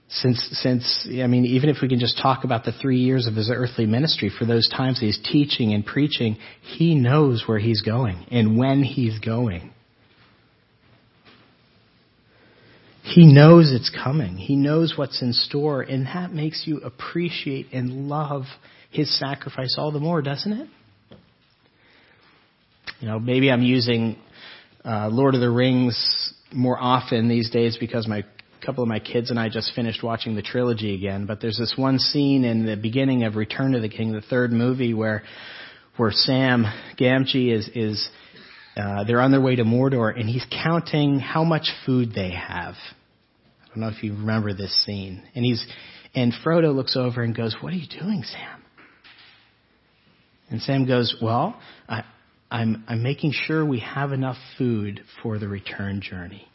Since, 0.07 0.47
since, 0.61 1.07
I 1.11 1.27
mean, 1.27 1.45
even 1.45 1.69
if 1.69 1.77
we 1.81 1.89
can 1.89 1.99
just 1.99 2.17
talk 2.21 2.43
about 2.45 2.63
the 2.63 2.71
three 2.71 2.99
years 2.99 3.27
of 3.27 3.35
his 3.35 3.51
earthly 3.53 3.85
ministry, 3.85 4.31
for 4.37 4.45
those 4.45 4.69
times 4.69 4.99
he's 4.99 5.19
teaching 5.19 5.73
and 5.73 5.85
preaching, 5.85 6.37
he 6.61 6.95
knows 6.95 7.43
where 7.47 7.59
he's 7.59 7.81
going 7.81 8.25
and 8.31 8.57
when 8.57 8.81
he's 8.81 9.19
going. 9.19 9.73
He 13.05 13.31
knows 13.31 13.71
it's 13.71 13.91
coming. 13.91 14.35
He 14.35 14.55
knows 14.55 14.95
what's 14.97 15.21
in 15.21 15.31
store, 15.31 15.83
and 15.83 16.07
that 16.07 16.33
makes 16.33 16.63
you 16.65 16.77
appreciate 16.79 17.67
and 17.71 18.09
love 18.09 18.45
his 18.89 19.15
sacrifice 19.19 19.75
all 19.77 19.91
the 19.91 19.99
more, 19.99 20.23
doesn't 20.23 20.51
it? 20.51 20.67
You 22.99 23.07
know, 23.07 23.19
maybe 23.19 23.51
I'm 23.51 23.61
using 23.61 24.17
uh, 24.83 25.09
Lord 25.09 25.35
of 25.35 25.41
the 25.41 25.51
Rings 25.51 26.33
more 26.51 26.79
often 26.81 27.29
these 27.29 27.51
days 27.51 27.77
because 27.79 28.07
my 28.07 28.23
couple 28.65 28.81
of 28.81 28.89
my 28.89 28.99
kids 28.99 29.29
and 29.29 29.39
I 29.39 29.49
just 29.49 29.71
finished 29.75 30.01
watching 30.01 30.33
the 30.33 30.41
trilogy 30.41 30.95
again. 30.95 31.27
But 31.27 31.39
there's 31.39 31.59
this 31.59 31.75
one 31.77 31.99
scene 31.99 32.43
in 32.43 32.65
the 32.65 32.75
beginning 32.75 33.23
of 33.23 33.35
Return 33.35 33.75
of 33.75 33.83
the 33.83 33.89
King, 33.89 34.13
the 34.13 34.21
third 34.21 34.51
movie, 34.51 34.95
where 34.95 35.21
where 35.97 36.11
Sam 36.11 36.65
Gamgee 36.99 37.53
is 37.53 37.69
is 37.75 38.09
uh, 38.75 39.05
they're 39.05 39.21
on 39.21 39.31
their 39.31 39.41
way 39.41 39.55
to 39.55 39.63
Mordor, 39.63 40.17
and 40.17 40.27
he's 40.27 40.45
counting 40.63 41.19
how 41.19 41.43
much 41.43 41.69
food 41.85 42.11
they 42.13 42.31
have. 42.31 42.75
I 43.63 43.67
don't 43.69 43.79
know 43.79 43.87
if 43.87 44.03
you 44.03 44.13
remember 44.13 44.53
this 44.53 44.85
scene. 44.85 45.23
And 45.33 45.45
he's, 45.45 45.65
and 46.13 46.33
Frodo 46.45 46.75
looks 46.75 46.97
over 46.97 47.23
and 47.23 47.35
goes, 47.35 47.55
"What 47.61 47.71
are 47.71 47.77
you 47.77 47.87
doing, 47.87 48.23
Sam?" 48.23 48.63
And 50.49 50.61
Sam 50.61 50.85
goes, 50.85 51.15
"Well, 51.21 51.59
I, 51.87 52.03
I'm 52.51 52.83
I'm 52.87 53.01
making 53.01 53.31
sure 53.33 53.65
we 53.65 53.79
have 53.79 54.11
enough 54.11 54.37
food 54.57 55.01
for 55.23 55.39
the 55.39 55.47
return 55.47 56.01
journey." 56.01 56.47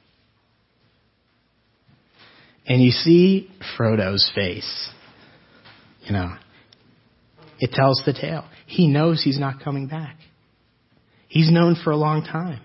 And 2.66 2.82
you 2.82 2.90
see 2.90 3.50
Frodo's 3.78 4.30
face. 4.34 4.90
You 6.02 6.12
know, 6.12 6.36
it 7.58 7.72
tells 7.72 8.02
the 8.04 8.12
tale. 8.12 8.44
He 8.66 8.88
knows 8.88 9.22
he's 9.22 9.38
not 9.38 9.60
coming 9.62 9.86
back. 9.86 10.16
He's 11.30 11.50
known 11.50 11.76
for 11.82 11.92
a 11.92 11.96
long 11.96 12.24
time. 12.24 12.60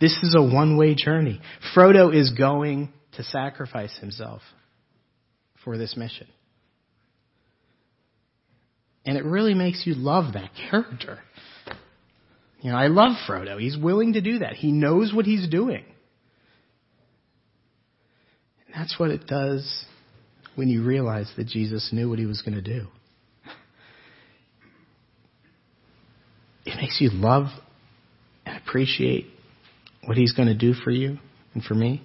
This 0.00 0.12
is 0.24 0.34
a 0.36 0.42
one 0.42 0.76
way 0.76 0.96
journey. 0.96 1.40
Frodo 1.74 2.12
is 2.12 2.32
going 2.32 2.92
to 3.12 3.22
sacrifice 3.22 3.96
himself 3.98 4.42
for 5.64 5.78
this 5.78 5.96
mission. 5.96 6.26
And 9.06 9.16
it 9.16 9.24
really 9.24 9.54
makes 9.54 9.86
you 9.86 9.94
love 9.94 10.34
that 10.34 10.50
character. 10.68 11.20
You 12.60 12.72
know, 12.72 12.76
I 12.76 12.88
love 12.88 13.12
Frodo. 13.28 13.60
He's 13.60 13.78
willing 13.78 14.14
to 14.14 14.20
do 14.20 14.40
that. 14.40 14.54
He 14.54 14.72
knows 14.72 15.14
what 15.14 15.24
he's 15.24 15.48
doing. 15.48 15.84
And 18.66 18.74
that's 18.74 18.98
what 18.98 19.10
it 19.10 19.28
does 19.28 19.84
when 20.56 20.66
you 20.66 20.84
realize 20.84 21.30
that 21.36 21.46
Jesus 21.46 21.90
knew 21.92 22.10
what 22.10 22.18
he 22.18 22.26
was 22.26 22.42
going 22.42 22.56
to 22.56 22.60
do. 22.60 22.88
It 26.66 26.74
makes 26.76 27.00
you 27.00 27.10
love 27.10 27.46
appreciate 28.68 29.26
what 30.04 30.16
He's 30.16 30.32
going 30.32 30.48
to 30.48 30.54
do 30.54 30.74
for 30.74 30.90
you 30.90 31.18
and 31.54 31.62
for 31.62 31.74
me? 31.74 32.02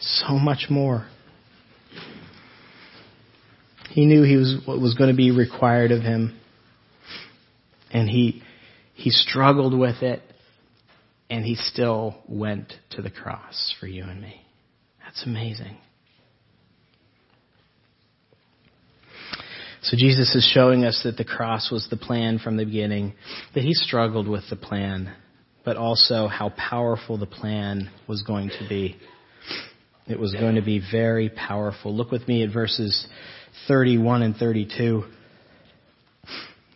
So 0.00 0.32
much 0.32 0.66
more. 0.68 1.06
He 3.90 4.06
knew 4.06 4.22
he 4.22 4.36
was 4.36 4.56
what 4.64 4.80
was 4.80 4.94
going 4.94 5.10
to 5.10 5.16
be 5.16 5.30
required 5.30 5.92
of 5.92 6.02
him. 6.02 6.38
And 7.92 8.08
he 8.08 8.42
he 8.94 9.10
struggled 9.10 9.78
with 9.78 10.02
it 10.02 10.22
and 11.28 11.44
he 11.44 11.54
still 11.54 12.16
went 12.26 12.72
to 12.90 13.02
the 13.02 13.10
cross 13.10 13.74
for 13.78 13.86
you 13.86 14.04
and 14.04 14.20
me. 14.20 14.40
That's 15.04 15.24
amazing. 15.24 15.76
So 19.82 19.96
Jesus 19.96 20.34
is 20.34 20.48
showing 20.54 20.84
us 20.84 21.02
that 21.04 21.16
the 21.16 21.24
cross 21.24 21.70
was 21.70 21.86
the 21.90 21.96
plan 21.96 22.38
from 22.38 22.56
the 22.56 22.64
beginning, 22.64 23.14
that 23.54 23.62
he 23.62 23.74
struggled 23.74 24.28
with 24.28 24.44
the 24.48 24.56
plan 24.56 25.12
but 25.64 25.76
also 25.76 26.26
how 26.26 26.50
powerful 26.50 27.18
the 27.18 27.26
plan 27.26 27.90
was 28.08 28.22
going 28.22 28.48
to 28.48 28.68
be. 28.68 28.96
It 30.08 30.18
was 30.18 30.34
going 30.34 30.56
to 30.56 30.62
be 30.62 30.82
very 30.90 31.28
powerful. 31.28 31.94
Look 31.94 32.10
with 32.10 32.26
me 32.26 32.42
at 32.42 32.52
verses 32.52 33.06
31 33.68 34.22
and 34.22 34.36
32. 34.36 35.04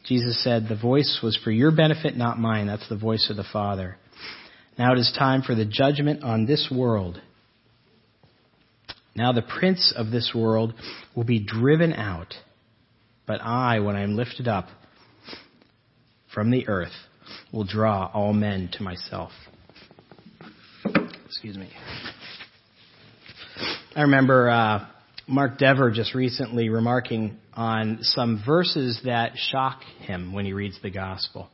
Jesus 0.06 0.42
said, 0.44 0.66
The 0.68 0.76
voice 0.76 1.20
was 1.22 1.36
for 1.42 1.50
your 1.50 1.72
benefit, 1.72 2.16
not 2.16 2.38
mine. 2.38 2.68
That's 2.68 2.88
the 2.88 2.96
voice 2.96 3.26
of 3.28 3.36
the 3.36 3.44
Father. 3.52 3.96
Now 4.78 4.92
it 4.92 4.98
is 4.98 5.12
time 5.18 5.42
for 5.42 5.54
the 5.54 5.64
judgment 5.64 6.22
on 6.22 6.46
this 6.46 6.68
world. 6.70 7.20
Now 9.16 9.32
the 9.32 9.42
prince 9.42 9.92
of 9.96 10.10
this 10.10 10.32
world 10.34 10.74
will 11.14 11.24
be 11.24 11.40
driven 11.40 11.94
out, 11.94 12.34
but 13.26 13.40
I, 13.40 13.80
when 13.80 13.96
I 13.96 14.02
am 14.02 14.14
lifted 14.14 14.46
up 14.46 14.68
from 16.32 16.50
the 16.50 16.68
earth, 16.68 16.92
will 17.52 17.64
draw 17.64 18.10
all 18.12 18.32
men 18.32 18.70
to 18.74 18.82
myself. 18.82 19.32
Excuse 21.26 21.56
me. 21.56 21.68
I 23.94 24.02
remember 24.02 24.50
uh, 24.50 24.86
Mark 25.26 25.58
Dever 25.58 25.90
just 25.90 26.14
recently 26.14 26.68
remarking 26.68 27.38
on 27.54 27.98
some 28.02 28.42
verses 28.44 29.00
that 29.04 29.32
shock 29.36 29.82
him 30.00 30.32
when 30.32 30.44
he 30.44 30.52
reads 30.52 30.78
the 30.82 30.90
gospel. 30.90 31.48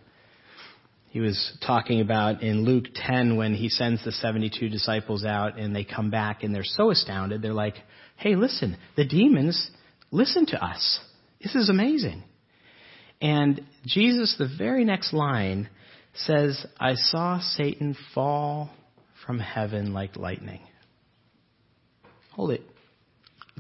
He 1.10 1.20
was 1.20 1.56
talking 1.64 2.00
about 2.00 2.42
in 2.42 2.64
Luke 2.64 2.86
10 2.94 3.36
when 3.36 3.54
he 3.54 3.68
sends 3.68 4.04
the 4.04 4.12
72 4.12 4.70
disciples 4.70 5.24
out 5.24 5.58
and 5.58 5.76
they 5.76 5.84
come 5.84 6.10
back 6.10 6.42
and 6.42 6.54
they're 6.54 6.64
so 6.64 6.90
astounded. 6.90 7.42
They're 7.42 7.52
like, 7.52 7.76
hey, 8.16 8.34
listen, 8.34 8.76
the 8.96 9.04
demons 9.04 9.70
listen 10.10 10.46
to 10.46 10.64
us. 10.64 11.00
This 11.42 11.54
is 11.54 11.68
amazing. 11.68 12.24
And 13.22 13.64
Jesus, 13.86 14.34
the 14.36 14.50
very 14.58 14.84
next 14.84 15.12
line, 15.12 15.70
says, 16.14 16.66
I 16.78 16.94
saw 16.94 17.40
Satan 17.40 17.96
fall 18.14 18.70
from 19.24 19.38
heaven 19.38 19.94
like 19.94 20.16
lightning. 20.16 20.60
Hold 22.32 22.50
it. 22.50 22.62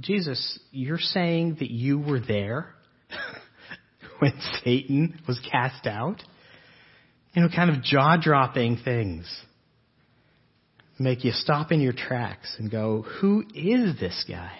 Jesus, 0.00 0.58
you're 0.72 0.98
saying 0.98 1.58
that 1.60 1.70
you 1.70 1.98
were 1.98 2.20
there 2.20 2.74
when 4.18 4.32
Satan 4.64 5.20
was 5.28 5.40
cast 5.50 5.86
out? 5.86 6.22
You 7.34 7.42
know, 7.42 7.48
kind 7.54 7.70
of 7.70 7.82
jaw 7.82 8.16
dropping 8.20 8.78
things 8.84 9.26
make 10.98 11.24
you 11.24 11.32
stop 11.32 11.72
in 11.72 11.80
your 11.80 11.92
tracks 11.92 12.54
and 12.58 12.70
go, 12.70 13.02
who 13.20 13.44
is 13.54 13.98
this 13.98 14.24
guy? 14.28 14.52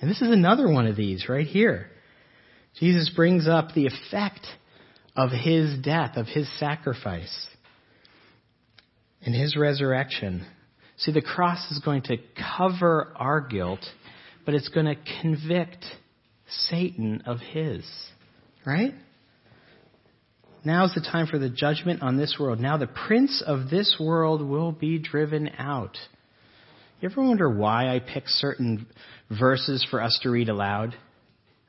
And 0.00 0.10
this 0.10 0.22
is 0.22 0.30
another 0.30 0.68
one 0.70 0.86
of 0.86 0.96
these 0.96 1.28
right 1.28 1.46
here. 1.46 1.90
Jesus 2.78 3.10
brings 3.14 3.48
up 3.48 3.74
the 3.74 3.86
effect 3.86 4.46
of 5.16 5.30
his 5.30 5.78
death, 5.82 6.16
of 6.16 6.26
his 6.26 6.48
sacrifice, 6.58 7.48
and 9.22 9.34
his 9.34 9.56
resurrection. 9.56 10.46
See, 10.98 11.12
the 11.12 11.22
cross 11.22 11.70
is 11.70 11.80
going 11.84 12.02
to 12.02 12.18
cover 12.56 13.12
our 13.16 13.40
guilt 13.40 13.84
but 14.48 14.54
it's 14.54 14.68
going 14.68 14.86
to 14.86 14.96
convict 15.20 15.84
Satan 16.48 17.22
of 17.26 17.38
his. 17.38 17.84
Right? 18.64 18.94
Now's 20.64 20.94
the 20.94 21.02
time 21.02 21.26
for 21.26 21.38
the 21.38 21.50
judgment 21.50 22.00
on 22.00 22.16
this 22.16 22.38
world. 22.40 22.58
Now 22.58 22.78
the 22.78 22.86
prince 22.86 23.42
of 23.46 23.68
this 23.68 23.96
world 24.00 24.40
will 24.40 24.72
be 24.72 24.98
driven 25.00 25.50
out. 25.58 25.98
You 27.02 27.10
ever 27.10 27.22
wonder 27.22 27.50
why 27.50 27.94
I 27.94 27.98
pick 27.98 28.26
certain 28.26 28.86
verses 29.30 29.86
for 29.90 30.00
us 30.02 30.18
to 30.22 30.30
read 30.30 30.48
aloud? 30.48 30.96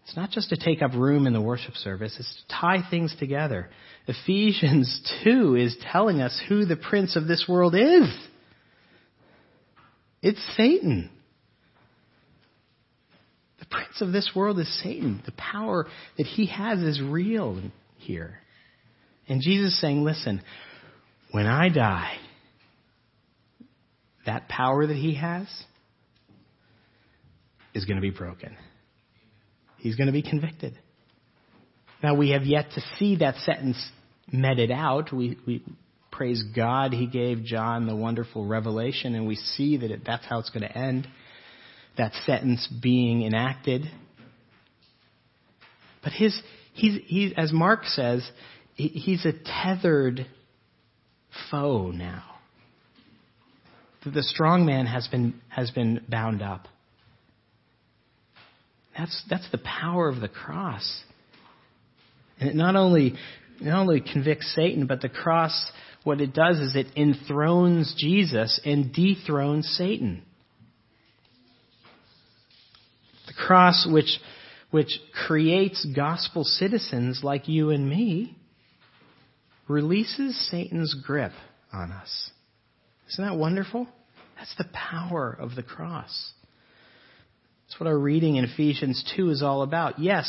It's 0.10 0.17
not 0.17 0.32
just 0.32 0.50
to 0.50 0.58
take 0.58 0.82
up 0.82 0.93
room 0.95 1.28
in 1.28 1.34
the 1.34 1.41
worship 1.41 1.76
service, 1.76 2.15
it's 2.17 2.41
to 2.41 2.56
tie 2.60 2.82
things 2.89 3.15
together. 3.19 3.69
Ephesians 4.08 5.08
2 5.24 5.54
is 5.54 5.78
telling 5.91 6.19
us 6.19 6.41
who 6.50 6.65
the 6.65 6.76
prince 6.76 7.15
of 7.15 7.28
this 7.28 7.45
world 7.48 7.76
is. 7.76 8.12
It's 10.24 10.39
Satan 10.58 11.12
The 13.60 13.67
prince 13.67 14.02
of 14.02 14.12
this 14.12 14.32
world 14.36 14.58
is 14.58 14.82
Satan. 14.82 15.22
The 15.28 15.32
power 15.34 15.86
that 16.17 16.26
he 16.26 16.48
has 16.48 16.80
is 16.80 17.00
real 17.00 17.62
here. 17.98 18.39
And 19.28 19.43
Jesus 19.43 19.74
is 19.74 19.80
saying, 19.80 20.04
listen, 20.04 20.41
when 21.30 21.45
I 21.45 21.69
die, 21.69 22.17
that 24.26 24.50
power 24.50 24.88
that 24.88 24.98
he 24.98 25.13
has 25.15 25.48
is 27.76 27.86
going 27.86 27.98
to 27.98 28.02
be 28.02 28.10
broken. 28.10 28.58
He's 29.80 29.96
going 29.96 30.08
to 30.08 30.13
be 30.13 30.22
convicted. 30.22 30.78
Now, 32.02 32.15
we 32.15 32.32
have 32.32 32.44
yet 32.44 32.72
to 32.76 32.82
see 32.98 33.18
that 33.18 33.36
sentence 33.38 33.78
meted 34.32 34.72
out. 34.72 35.12
We, 35.12 35.38
we 35.46 35.63
praise 36.12 36.44
God, 36.56 36.94
he 36.94 37.08
gave 37.08 37.44
John 37.44 37.88
the 37.88 37.96
wonderful 37.96 38.46
revelation, 38.46 39.15
and 39.15 39.28
we 39.28 39.36
see 39.36 39.78
that 39.78 39.92
it, 39.92 40.02
that's 40.06 40.26
how 40.26 40.39
it's 40.39 40.50
going 40.50 40.63
to 40.63 40.78
end 40.78 41.08
that 41.98 42.13
sentence 42.26 42.68
being 42.82 43.24
enacted. 43.24 43.84
But 46.04 46.13
his, 46.13 46.39
he's, 46.74 47.00
he, 47.06 47.34
as 47.36 47.52
Mark 47.52 47.86
says, 47.86 48.30
he's 48.76 49.26
a 49.26 49.34
tethered 49.34 50.26
foe 51.52 51.92
now. 51.92 52.24
The 54.06 54.24
strong 54.24 54.65
man 54.65 54.86
has 54.86 55.08
been, 55.10 55.42
has 55.50 55.72
been 55.72 56.06
bound 56.08 56.42
up. 56.42 56.68
That's, 59.00 59.24
that's 59.30 59.50
the 59.50 59.60
power 59.60 60.10
of 60.10 60.20
the 60.20 60.28
cross. 60.28 61.04
And 62.38 62.50
it 62.50 62.56
not 62.56 62.76
only, 62.76 63.14
not 63.62 63.80
only 63.80 64.02
convicts 64.02 64.54
Satan, 64.54 64.88
but 64.88 65.00
the 65.00 65.08
cross, 65.08 65.72
what 66.04 66.20
it 66.20 66.34
does 66.34 66.60
is 66.60 66.76
it 66.76 66.88
enthrones 66.98 67.96
Jesus 67.98 68.60
and 68.66 68.94
dethrones 68.94 69.74
Satan. 69.78 70.24
The 73.28 73.34
cross 73.34 73.88
which, 73.90 74.20
which 74.70 75.00
creates 75.26 75.88
gospel 75.96 76.44
citizens 76.44 77.22
like 77.24 77.48
you 77.48 77.70
and 77.70 77.90
me 77.90 78.36
releases 79.70 80.50
Satan's 80.52 80.94
grip 81.06 81.32
on 81.72 81.94
us. 81.94 82.32
Isn't 83.14 83.24
that 83.24 83.38
wonderful? 83.38 83.88
That's 84.38 84.56
the 84.58 84.68
power 84.74 85.38
of 85.40 85.56
the 85.56 85.64
cross. 85.64 86.34
That's 87.70 87.80
what 87.80 87.88
our 87.88 88.00
reading 88.00 88.38
in 88.38 88.46
Ephesians 88.46 89.04
2 89.16 89.30
is 89.30 89.44
all 89.44 89.62
about. 89.62 90.00
Yes, 90.00 90.28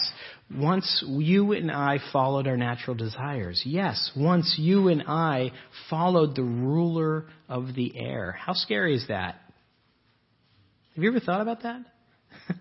once 0.55 1.03
you 1.07 1.53
and 1.53 1.71
I 1.71 1.99
followed 2.13 2.47
our 2.47 2.59
natural 2.59 2.95
desires. 2.95 3.63
Yes, 3.65 4.11
once 4.15 4.57
you 4.59 4.89
and 4.89 5.05
I 5.07 5.53
followed 5.89 6.37
the 6.37 6.43
ruler 6.43 7.25
of 7.49 7.75
the 7.75 7.97
air. 7.97 8.33
How 8.33 8.53
scary 8.53 8.95
is 8.95 9.07
that? 9.09 9.37
Have 10.95 11.03
you 11.03 11.09
ever 11.09 11.21
thought 11.21 11.41
about 11.41 11.63
that? 11.63 11.81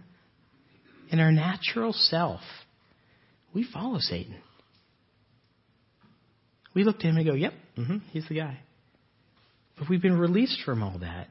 in 1.12 1.20
our 1.20 1.34
natural 1.34 1.92
self, 1.92 2.39
we 3.54 3.68
follow 3.74 4.00
Satan. 4.00 4.38
We 6.74 6.86
look 6.86 7.00
to 7.00 7.08
him 7.08 7.18
and 7.18 7.26
go, 7.26 7.34
yep, 7.34 7.54
mm-hmm, 7.78 7.98
he's 8.12 8.30
the 8.30 8.36
guy. 8.36 8.60
But 9.78 9.89
we've 9.89 10.02
been 10.02 10.18
released 10.18 10.62
from 10.63 10.84
all 10.84 11.00
that. 11.00 11.28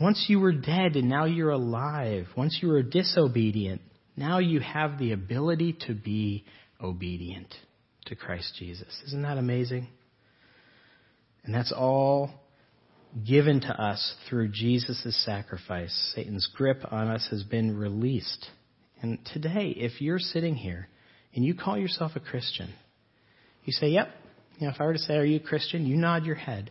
Once 0.00 0.26
you 0.28 0.38
were 0.38 0.52
dead 0.52 0.94
and 0.96 1.08
now 1.08 1.24
you're 1.24 1.50
alive. 1.50 2.26
Once 2.36 2.58
you 2.60 2.68
were 2.68 2.82
disobedient, 2.82 3.80
now 4.16 4.38
you 4.38 4.60
have 4.60 4.98
the 4.98 5.12
ability 5.12 5.76
to 5.86 5.94
be 5.94 6.44
obedient 6.82 7.54
to 8.06 8.14
Christ 8.14 8.54
Jesus. 8.58 8.88
Isn't 9.06 9.22
that 9.22 9.38
amazing? 9.38 9.88
And 11.44 11.54
that's 11.54 11.72
all 11.72 12.30
given 13.26 13.60
to 13.60 13.68
us 13.68 14.14
through 14.28 14.48
Jesus' 14.48 15.24
sacrifice. 15.24 16.12
Satan's 16.14 16.48
grip 16.54 16.82
on 16.90 17.08
us 17.08 17.26
has 17.30 17.42
been 17.44 17.76
released. 17.76 18.50
And 19.00 19.18
today, 19.32 19.74
if 19.76 20.00
you're 20.00 20.18
sitting 20.18 20.56
here 20.56 20.88
and 21.34 21.44
you 21.44 21.54
call 21.54 21.78
yourself 21.78 22.12
a 22.16 22.20
Christian, 22.20 22.74
you 23.64 23.72
say, 23.72 23.88
yep. 23.88 24.08
You 24.58 24.66
know, 24.66 24.72
if 24.74 24.80
I 24.80 24.84
were 24.84 24.94
to 24.94 24.98
say, 24.98 25.16
are 25.16 25.24
you 25.24 25.36
a 25.36 25.40
Christian? 25.40 25.86
You 25.86 25.96
nod 25.96 26.24
your 26.24 26.34
head. 26.34 26.70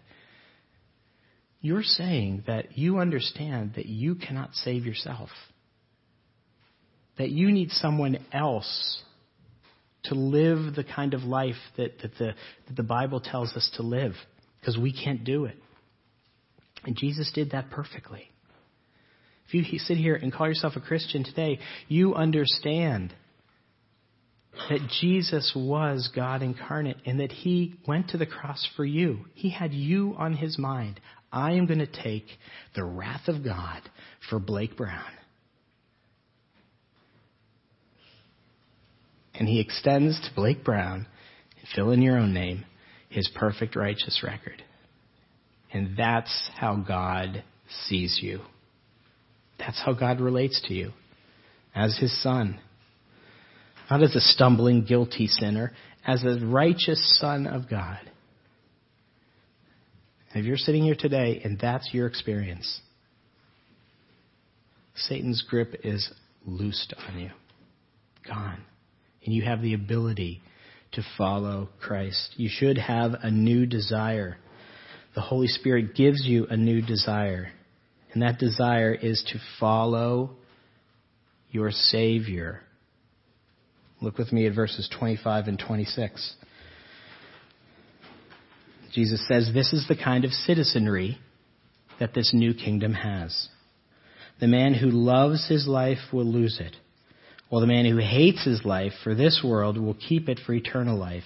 You're 1.65 1.82
saying 1.82 2.43
that 2.45 2.78
you 2.78 2.99
understand 2.99 3.71
that 3.75 3.88
you 3.88 4.13
cannot 4.13 4.54
save 4.54 4.86
yourself. 4.86 5.30
That 7.17 7.32
you 7.32 7.51
need 7.51 7.71
someone 7.71 8.19
else 8.32 9.01
to 10.04 10.13
live 10.13 10.75
the 10.75 10.84
kind 10.84 11.15
of 11.15 11.23
life 11.23 11.56
that, 11.78 11.97
that, 12.04 12.12
the, 12.19 12.36
that 12.67 12.75
the 12.75 12.84
Bible 12.84 13.19
tells 13.19 13.51
us 13.54 13.67
to 13.78 13.82
live. 13.82 14.13
Because 14.60 14.78
we 14.78 14.93
can't 14.93 15.23
do 15.23 15.45
it. 15.45 15.58
And 16.84 16.95
Jesus 16.95 17.32
did 17.34 17.49
that 17.49 17.71
perfectly. 17.71 18.30
If 19.51 19.73
you 19.73 19.80
sit 19.80 19.97
here 19.97 20.13
and 20.13 20.32
call 20.32 20.47
yourself 20.47 20.73
a 20.75 20.82
Christian 20.82 21.23
today, 21.23 21.58
you 21.88 22.13
understand 22.13 23.12
that 24.69 24.88
Jesus 25.01 25.51
was 25.56 26.12
God 26.15 26.43
incarnate 26.43 26.97
and 27.08 27.19
that 27.19 27.32
he 27.32 27.80
went 27.88 28.10
to 28.10 28.19
the 28.19 28.28
cross 28.28 28.69
for 28.75 28.86
you. 28.86 29.25
He 29.34 29.49
had 29.49 29.73
you 29.73 30.13
on 30.15 30.36
his 30.36 30.60
mind. 30.60 30.99
I 31.36 31.52
am 31.52 31.65
going 31.65 31.80
to 31.80 31.86
take 31.86 32.26
the 32.76 32.86
wrath 32.86 33.28
of 33.28 33.43
God 33.43 33.82
for 34.30 34.39
Blake 34.39 34.78
Brown. 34.78 35.12
And 39.38 39.48
he 39.50 39.60
extends 39.60 40.17
to 40.21 40.34
Blake 40.34 40.63
Brown, 40.63 41.08
fill 41.76 41.91
in 41.91 42.02
your 42.02 42.17
own 42.17 42.34
name, 42.34 42.63
his 43.10 43.30
perfect 43.36 43.76
righteous 43.76 44.21
record. 44.24 44.63
And 45.74 45.98
that's 45.98 46.50
how 46.56 46.78
God 46.78 47.43
sees 47.88 48.19
you. 48.21 48.39
That's 49.60 49.82
how 49.86 49.91
God 49.91 50.21
relates 50.21 50.62
to 50.69 50.74
you 50.74 50.93
as 51.76 51.98
his 51.98 52.24
son. 52.24 52.62
not 53.91 54.02
as 54.02 54.15
a 54.15 54.21
stumbling, 54.21 54.86
guilty 54.86 55.28
sinner, 55.28 55.74
as 56.08 56.24
a 56.24 56.45
righteous 56.45 57.19
son 57.19 57.45
of 57.45 57.69
God. 57.69 58.00
If 60.39 60.45
you're 60.45 60.58
sitting 60.58 60.84
here 60.84 60.95
today 60.98 61.41
and 61.43 61.60
that's 61.60 61.89
your 61.93 62.08
experience, 62.08 62.82
Satan's 64.95 65.43
grip 65.48 65.76
is 65.84 66.12
loosed 66.45 66.93
on 67.08 67.19
you, 67.19 67.30
gone. 68.28 68.62
And 69.24 69.34
you 69.34 69.43
have 69.43 69.62
the 69.62 69.74
ability 69.74 70.41
to 70.93 71.04
follow 71.17 71.69
Christ. 71.82 72.34
You 72.38 72.50
should 72.52 72.78
have 72.78 73.13
a 73.21 73.32
new 73.32 73.65
desire. 73.65 74.38
The 75.15 75.21
Holy 75.21 75.48
Spirit 75.48 75.95
gives 75.95 76.26
you 76.26 76.48
a 76.50 76.58
new 76.58 76.82
desire. 76.82 77.52
And 78.13 78.21
that 78.21 78.39
desire 78.39 78.93
is 78.93 79.24
to 79.34 79.39
follow 79.60 80.38
your 81.50 81.71
Savior. 81.71 82.62
Look 84.02 84.17
with 84.17 84.32
me 84.32 84.45
at 84.48 84.56
verses 84.56 84.89
25 84.98 85.48
and 85.48 85.60
26. 85.60 86.36
Jesus 88.96 89.28
says, 89.28 89.52
This 89.54 89.74
is 89.74 89.86
the 89.90 89.96
kind 89.98 90.24
of 90.24 90.32
citizenry 90.32 91.18
that 92.00 92.14
this 92.14 92.34
new 92.34 92.54
kingdom 92.54 92.94
has. 92.94 93.50
The 94.40 94.48
man 94.48 94.74
who 94.74 94.90
loves 94.90 95.50
his 95.50 95.68
life 95.68 96.14
will 96.14 96.26
lose 96.26 96.62
it, 96.62 96.78
while 97.50 97.60
the 97.60 97.68
man 97.68 97.86
who 97.86 97.98
hates 97.98 98.46
his 98.46 98.64
life 98.64 98.94
for 99.04 99.14
this 99.14 99.42
world 99.44 99.78
will 99.78 99.96
keep 99.96 100.30
it 100.30 100.40
for 100.46 100.54
eternal 100.54 100.98
life. 100.98 101.26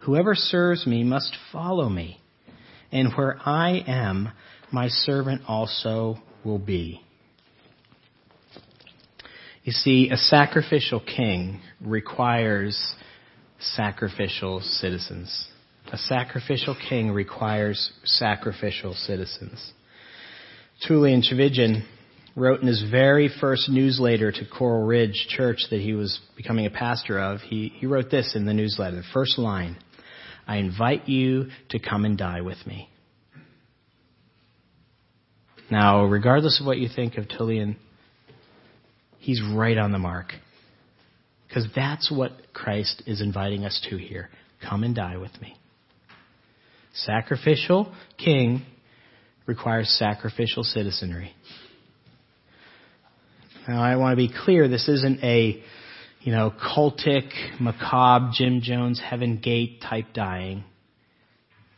Whoever 0.00 0.34
serves 0.34 0.86
me 0.86 1.04
must 1.04 1.36
follow 1.52 1.90
me, 1.90 2.18
and 2.90 3.12
where 3.12 3.38
I 3.44 3.84
am, 3.86 4.30
my 4.70 4.88
servant 4.88 5.42
also 5.46 6.16
will 6.44 6.58
be. 6.58 7.02
You 9.64 9.72
see, 9.72 10.08
a 10.10 10.16
sacrificial 10.16 11.00
king 11.00 11.60
requires 11.80 12.94
sacrificial 13.60 14.60
citizens. 14.60 15.51
A 15.92 15.98
sacrificial 15.98 16.74
king 16.88 17.10
requires 17.10 17.92
sacrificial 18.04 18.94
citizens. 18.94 19.72
Tullian 20.88 21.22
Tchividjian 21.22 21.84
wrote 22.34 22.62
in 22.62 22.66
his 22.66 22.82
very 22.90 23.30
first 23.40 23.68
newsletter 23.68 24.32
to 24.32 24.46
Coral 24.46 24.86
Ridge 24.86 25.26
Church 25.28 25.66
that 25.70 25.80
he 25.80 25.92
was 25.92 26.18
becoming 26.34 26.64
a 26.64 26.70
pastor 26.70 27.20
of, 27.20 27.40
he, 27.40 27.74
he 27.76 27.84
wrote 27.84 28.10
this 28.10 28.32
in 28.34 28.46
the 28.46 28.54
newsletter, 28.54 28.96
the 28.96 29.02
first 29.12 29.38
line 29.38 29.76
I 30.46 30.56
invite 30.56 31.08
you 31.08 31.50
to 31.68 31.78
come 31.78 32.06
and 32.06 32.16
die 32.16 32.40
with 32.40 32.66
me. 32.66 32.88
Now, 35.70 36.04
regardless 36.04 36.58
of 36.58 36.66
what 36.66 36.78
you 36.78 36.88
think 36.88 37.16
of 37.16 37.26
Tullian, 37.28 37.76
he's 39.18 39.42
right 39.54 39.76
on 39.78 39.92
the 39.92 39.98
mark. 39.98 40.32
Because 41.46 41.66
that's 41.76 42.10
what 42.10 42.32
Christ 42.54 43.02
is 43.06 43.20
inviting 43.20 43.64
us 43.66 43.86
to 43.90 43.98
here. 43.98 44.30
Come 44.66 44.84
and 44.84 44.94
die 44.94 45.18
with 45.18 45.38
me. 45.40 45.54
Sacrificial 46.94 47.92
king 48.18 48.62
requires 49.46 49.88
sacrificial 49.98 50.62
citizenry. 50.62 51.32
Now, 53.66 53.82
I 53.82 53.96
want 53.96 54.12
to 54.12 54.16
be 54.16 54.32
clear, 54.44 54.68
this 54.68 54.88
isn't 54.88 55.22
a, 55.22 55.62
you 56.20 56.32
know, 56.32 56.50
cultic, 56.50 57.30
macabre, 57.60 58.30
Jim 58.34 58.60
Jones, 58.60 59.00
heaven 59.00 59.38
gate 59.38 59.80
type 59.80 60.06
dying. 60.12 60.64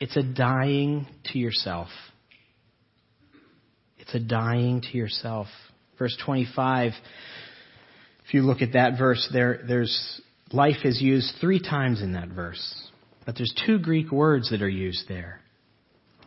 It's 0.00 0.16
a 0.16 0.22
dying 0.22 1.07
to 1.33 1.38
yourself. 1.38 1.88
It's 3.98 4.14
a 4.14 4.20
dying 4.20 4.83
to 4.83 4.98
yourself. 4.98 5.46
Verse 5.98 6.16
25, 6.24 6.92
if 8.27 8.35
you 8.35 8.42
look 8.42 8.62
at 8.62 8.72
that 8.72 8.98
verse, 8.98 9.29
there, 9.33 9.61
there's 9.66 10.20
life 10.53 10.85
is 10.85 11.00
used 11.00 11.35
three 11.40 11.61
times 11.61 12.03
in 12.03 12.14
that 12.14 12.29
verse. 12.29 12.84
But 13.26 13.37
there's 13.37 13.54
two 13.66 13.78
Greek 13.78 14.10
words 14.12 14.50
that 14.50 14.62
are 14.62 14.68
used 14.68 15.08
there. 15.08 15.40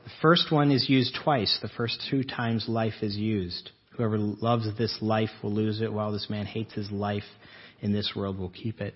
The 0.04 0.12
first 0.22 0.52
one 0.52 0.72
is 0.72 0.90
used 0.90 1.18
twice. 1.24 1.60
The 1.62 1.70
first 1.70 2.02
two 2.10 2.24
times 2.24 2.66
life 2.68 3.02
is 3.02 3.16
used. 3.16 3.72
Whoever 3.98 4.18
loves 4.18 4.66
this 4.78 4.98
life 5.02 5.30
will 5.44 5.54
lose 5.54 5.82
it, 5.82 5.92
while 5.92 6.12
this 6.12 6.28
man 6.30 6.46
hates 6.46 6.74
his 6.74 6.90
life 6.92 7.24
in 7.82 7.94
this 7.94 8.14
world 8.16 8.38
will 8.38 8.50
keep 8.50 8.80
it. 8.80 8.94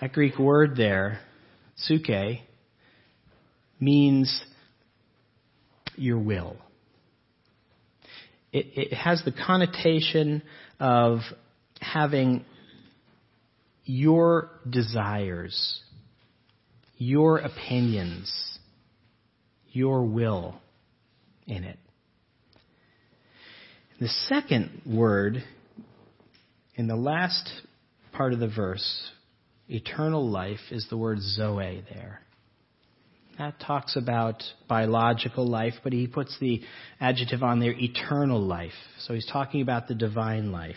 That 0.00 0.12
Greek 0.12 0.38
word 0.38 0.76
there, 0.76 1.20
psuche, 1.88 2.40
means 3.78 4.42
your 5.96 6.18
will. 6.18 6.56
It, 8.52 8.66
it 8.74 8.94
has 8.94 9.22
the 9.24 9.32
connotation 9.32 10.42
of 10.78 11.20
having 11.80 12.44
your 13.84 14.50
desires, 14.68 15.80
your 17.02 17.38
opinions, 17.38 18.58
your 19.72 20.04
will 20.04 20.54
in 21.46 21.64
it. 21.64 21.78
The 24.00 24.08
second 24.08 24.82
word 24.86 25.42
in 26.76 26.86
the 26.86 26.96
last 26.96 27.50
part 28.12 28.32
of 28.32 28.38
the 28.38 28.48
verse, 28.48 29.10
eternal 29.68 30.28
life, 30.28 30.60
is 30.70 30.86
the 30.90 30.96
word 30.96 31.18
zoe 31.20 31.82
there. 31.92 32.20
That 33.38 33.58
talks 33.58 33.96
about 33.96 34.42
biological 34.68 35.48
life, 35.48 35.74
but 35.82 35.92
he 35.92 36.06
puts 36.06 36.36
the 36.38 36.62
adjective 37.00 37.42
on 37.42 37.58
there, 37.58 37.72
eternal 37.72 38.40
life. 38.40 38.72
So 39.00 39.14
he's 39.14 39.26
talking 39.26 39.60
about 39.60 39.88
the 39.88 39.94
divine 39.94 40.52
life. 40.52 40.76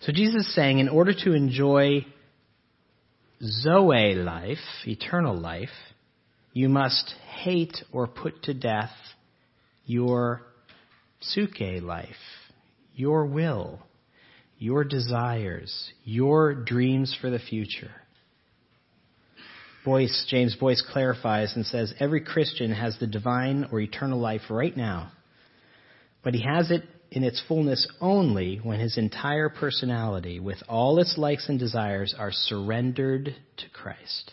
So 0.00 0.12
Jesus 0.12 0.46
is 0.46 0.54
saying, 0.54 0.78
in 0.78 0.88
order 0.88 1.12
to 1.24 1.34
enjoy 1.34 2.06
Zoe 3.42 4.14
life, 4.14 4.58
eternal 4.86 5.34
life, 5.34 5.70
you 6.52 6.68
must 6.68 7.14
hate 7.42 7.76
or 7.90 8.06
put 8.06 8.42
to 8.44 8.54
death 8.54 8.92
your 9.86 10.42
psuche 11.22 11.82
life, 11.82 12.08
your 12.94 13.24
will, 13.24 13.80
your 14.58 14.84
desires, 14.84 15.90
your 16.04 16.54
dreams 16.54 17.16
for 17.18 17.30
the 17.30 17.38
future. 17.38 17.92
Boice, 19.86 20.26
James 20.28 20.54
Boice 20.56 20.82
clarifies 20.92 21.56
and 21.56 21.64
says 21.64 21.94
every 21.98 22.20
Christian 22.20 22.72
has 22.72 22.98
the 22.98 23.06
divine 23.06 23.68
or 23.72 23.80
eternal 23.80 24.20
life 24.20 24.42
right 24.50 24.76
now, 24.76 25.12
but 26.22 26.34
he 26.34 26.42
has 26.42 26.70
it 26.70 26.82
in 27.10 27.24
its 27.24 27.42
fullness 27.48 27.86
only 28.00 28.58
when 28.62 28.78
his 28.78 28.96
entire 28.96 29.48
personality, 29.48 30.38
with 30.38 30.58
all 30.68 30.98
its 31.00 31.18
likes 31.18 31.48
and 31.48 31.58
desires, 31.58 32.14
are 32.16 32.30
surrendered 32.32 33.34
to 33.56 33.68
Christ. 33.72 34.32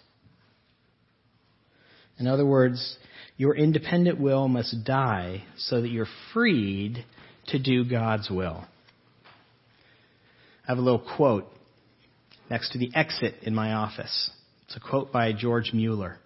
In 2.20 2.28
other 2.28 2.46
words, 2.46 2.98
your 3.36 3.56
independent 3.56 4.20
will 4.20 4.48
must 4.48 4.84
die 4.86 5.44
so 5.58 5.82
that 5.82 5.90
you're 5.90 6.08
freed 6.34 7.06
to 7.48 7.60
do 7.60 7.84
God's 7.84 8.30
will. 8.30 8.66
I 10.64 10.72
have 10.72 10.78
a 10.78 10.82
little 10.82 11.06
quote 11.16 11.46
next 12.50 12.72
to 12.72 12.80
the 12.80 12.92
exit 12.94 13.36
in 13.44 13.56
my 13.56 13.74
office. 13.74 14.32
It's 14.66 14.76
a 14.76 14.80
quote 14.80 15.12
by 15.12 15.34
George 15.34 15.72
Mueller. 15.74 16.18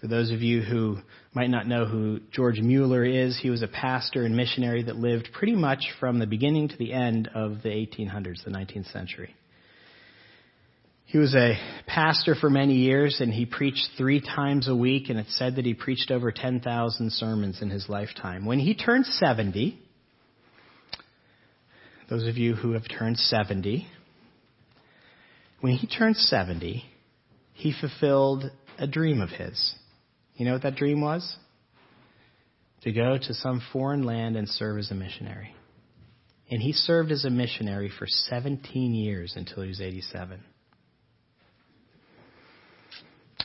For 0.00 0.06
those 0.06 0.30
of 0.30 0.42
you 0.42 0.62
who 0.62 0.98
might 1.34 1.50
not 1.50 1.66
know 1.66 1.84
who 1.84 2.20
George 2.30 2.60
Mueller 2.60 3.04
is, 3.04 3.36
he 3.36 3.50
was 3.50 3.62
a 3.62 3.68
pastor 3.68 4.24
and 4.24 4.36
missionary 4.36 4.84
that 4.84 4.96
lived 4.96 5.30
pretty 5.32 5.56
much 5.56 5.92
from 5.98 6.20
the 6.20 6.26
beginning 6.26 6.68
to 6.68 6.76
the 6.76 6.92
end 6.92 7.28
of 7.34 7.62
the 7.62 7.70
1800s, 7.70 8.44
the 8.44 8.50
19th 8.50 8.92
century. 8.92 9.34
He 11.06 11.18
was 11.18 11.34
a 11.34 11.58
pastor 11.86 12.36
for 12.36 12.48
many 12.48 12.74
years 12.74 13.20
and 13.20 13.32
he 13.32 13.44
preached 13.44 13.88
three 13.96 14.20
times 14.20 14.68
a 14.68 14.76
week 14.76 15.08
and 15.08 15.18
it's 15.18 15.36
said 15.36 15.56
that 15.56 15.64
he 15.64 15.74
preached 15.74 16.12
over 16.12 16.30
10,000 16.30 17.12
sermons 17.12 17.60
in 17.60 17.70
his 17.70 17.88
lifetime. 17.88 18.44
When 18.44 18.60
he 18.60 18.74
turned 18.74 19.06
70, 19.06 19.80
those 22.08 22.28
of 22.28 22.36
you 22.36 22.54
who 22.54 22.72
have 22.72 22.86
turned 22.88 23.18
70, 23.18 23.88
when 25.60 25.72
he 25.72 25.88
turned 25.88 26.16
70, 26.16 26.84
he 27.54 27.72
fulfilled 27.72 28.44
a 28.78 28.86
dream 28.86 29.20
of 29.20 29.30
his. 29.30 29.74
You 30.38 30.44
know 30.44 30.52
what 30.52 30.62
that 30.62 30.76
dream 30.76 31.00
was? 31.00 31.36
To 32.82 32.92
go 32.92 33.18
to 33.18 33.34
some 33.34 33.60
foreign 33.72 34.04
land 34.04 34.36
and 34.36 34.48
serve 34.48 34.78
as 34.78 34.90
a 34.92 34.94
missionary. 34.94 35.54
And 36.48 36.62
he 36.62 36.72
served 36.72 37.10
as 37.10 37.24
a 37.24 37.30
missionary 37.30 37.90
for 37.98 38.06
17 38.06 38.94
years 38.94 39.34
until 39.36 39.64
he 39.64 39.68
was 39.68 39.80
87. 39.80 40.40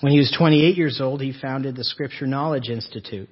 When 0.01 0.11
he 0.11 0.19
was 0.19 0.33
28 0.37 0.77
years 0.77 1.01
old, 1.01 1.19
he 1.19 1.33
founded 1.41 1.75
the 1.75 1.83
Scripture 1.83 2.27
Knowledge 2.27 2.69
Institute. 2.69 3.29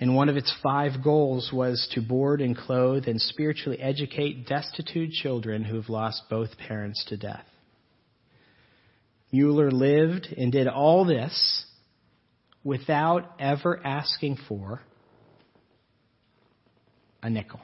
And 0.00 0.16
one 0.16 0.30
of 0.30 0.36
its 0.36 0.52
five 0.62 1.04
goals 1.04 1.50
was 1.52 1.86
to 1.92 2.00
board 2.00 2.40
and 2.40 2.56
clothe 2.56 3.06
and 3.06 3.20
spiritually 3.20 3.78
educate 3.78 4.46
destitute 4.46 5.10
children 5.10 5.62
who 5.62 5.76
have 5.76 5.90
lost 5.90 6.22
both 6.30 6.56
parents 6.56 7.04
to 7.08 7.18
death. 7.18 7.44
Mueller 9.30 9.70
lived 9.70 10.28
and 10.36 10.50
did 10.50 10.68
all 10.68 11.04
this 11.04 11.66
without 12.66 13.30
ever 13.38 13.80
asking 13.86 14.36
for 14.48 14.80
a 17.22 17.30
nickel. 17.30 17.60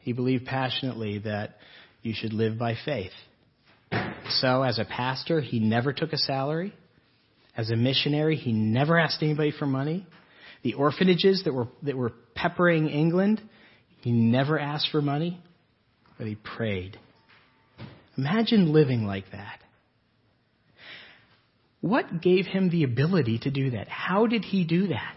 He 0.00 0.12
believed 0.12 0.44
passionately 0.44 1.18
that 1.20 1.54
you 2.02 2.14
should 2.16 2.32
live 2.32 2.58
by 2.58 2.74
faith. 2.84 3.12
So, 4.28 4.64
as 4.64 4.80
a 4.80 4.84
pastor, 4.84 5.40
he 5.40 5.60
never 5.60 5.92
took 5.92 6.12
a 6.12 6.18
salary. 6.18 6.74
As 7.56 7.70
a 7.70 7.76
missionary, 7.76 8.34
he 8.34 8.52
never 8.52 8.98
asked 8.98 9.22
anybody 9.22 9.52
for 9.56 9.66
money. 9.66 10.04
The 10.64 10.74
orphanages 10.74 11.42
that 11.44 11.54
were, 11.54 11.68
that 11.84 11.96
were 11.96 12.12
peppering 12.34 12.88
England, 12.88 13.40
he 14.00 14.10
never 14.10 14.58
asked 14.58 14.88
for 14.90 15.00
money, 15.00 15.40
but 16.18 16.26
he 16.26 16.34
prayed. 16.34 16.98
Imagine 18.18 18.72
living 18.72 19.04
like 19.04 19.30
that. 19.30 19.61
What 21.82 22.22
gave 22.22 22.46
him 22.46 22.70
the 22.70 22.84
ability 22.84 23.40
to 23.40 23.50
do 23.50 23.70
that? 23.70 23.88
How 23.88 24.28
did 24.28 24.44
he 24.44 24.64
do 24.64 24.86
that? 24.86 25.16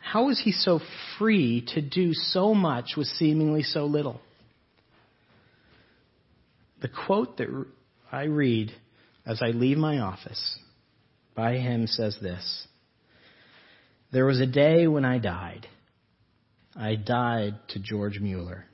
How 0.00 0.26
was 0.26 0.40
he 0.42 0.52
so 0.52 0.80
free 1.18 1.66
to 1.74 1.82
do 1.82 2.14
so 2.14 2.54
much 2.54 2.92
with 2.96 3.08
seemingly 3.08 3.64
so 3.64 3.86
little? 3.86 4.20
The 6.80 6.88
quote 6.88 7.38
that 7.38 7.48
I 8.12 8.22
read 8.24 8.70
as 9.26 9.42
I 9.42 9.48
leave 9.48 9.78
my 9.78 9.98
office 9.98 10.58
by 11.34 11.54
him 11.54 11.88
says 11.88 12.16
this 12.22 12.68
There 14.12 14.26
was 14.26 14.40
a 14.40 14.46
day 14.46 14.86
when 14.86 15.04
I 15.04 15.18
died. 15.18 15.66
I 16.76 16.94
died 16.94 17.54
to 17.70 17.80
George 17.80 18.20
Mueller. 18.20 18.64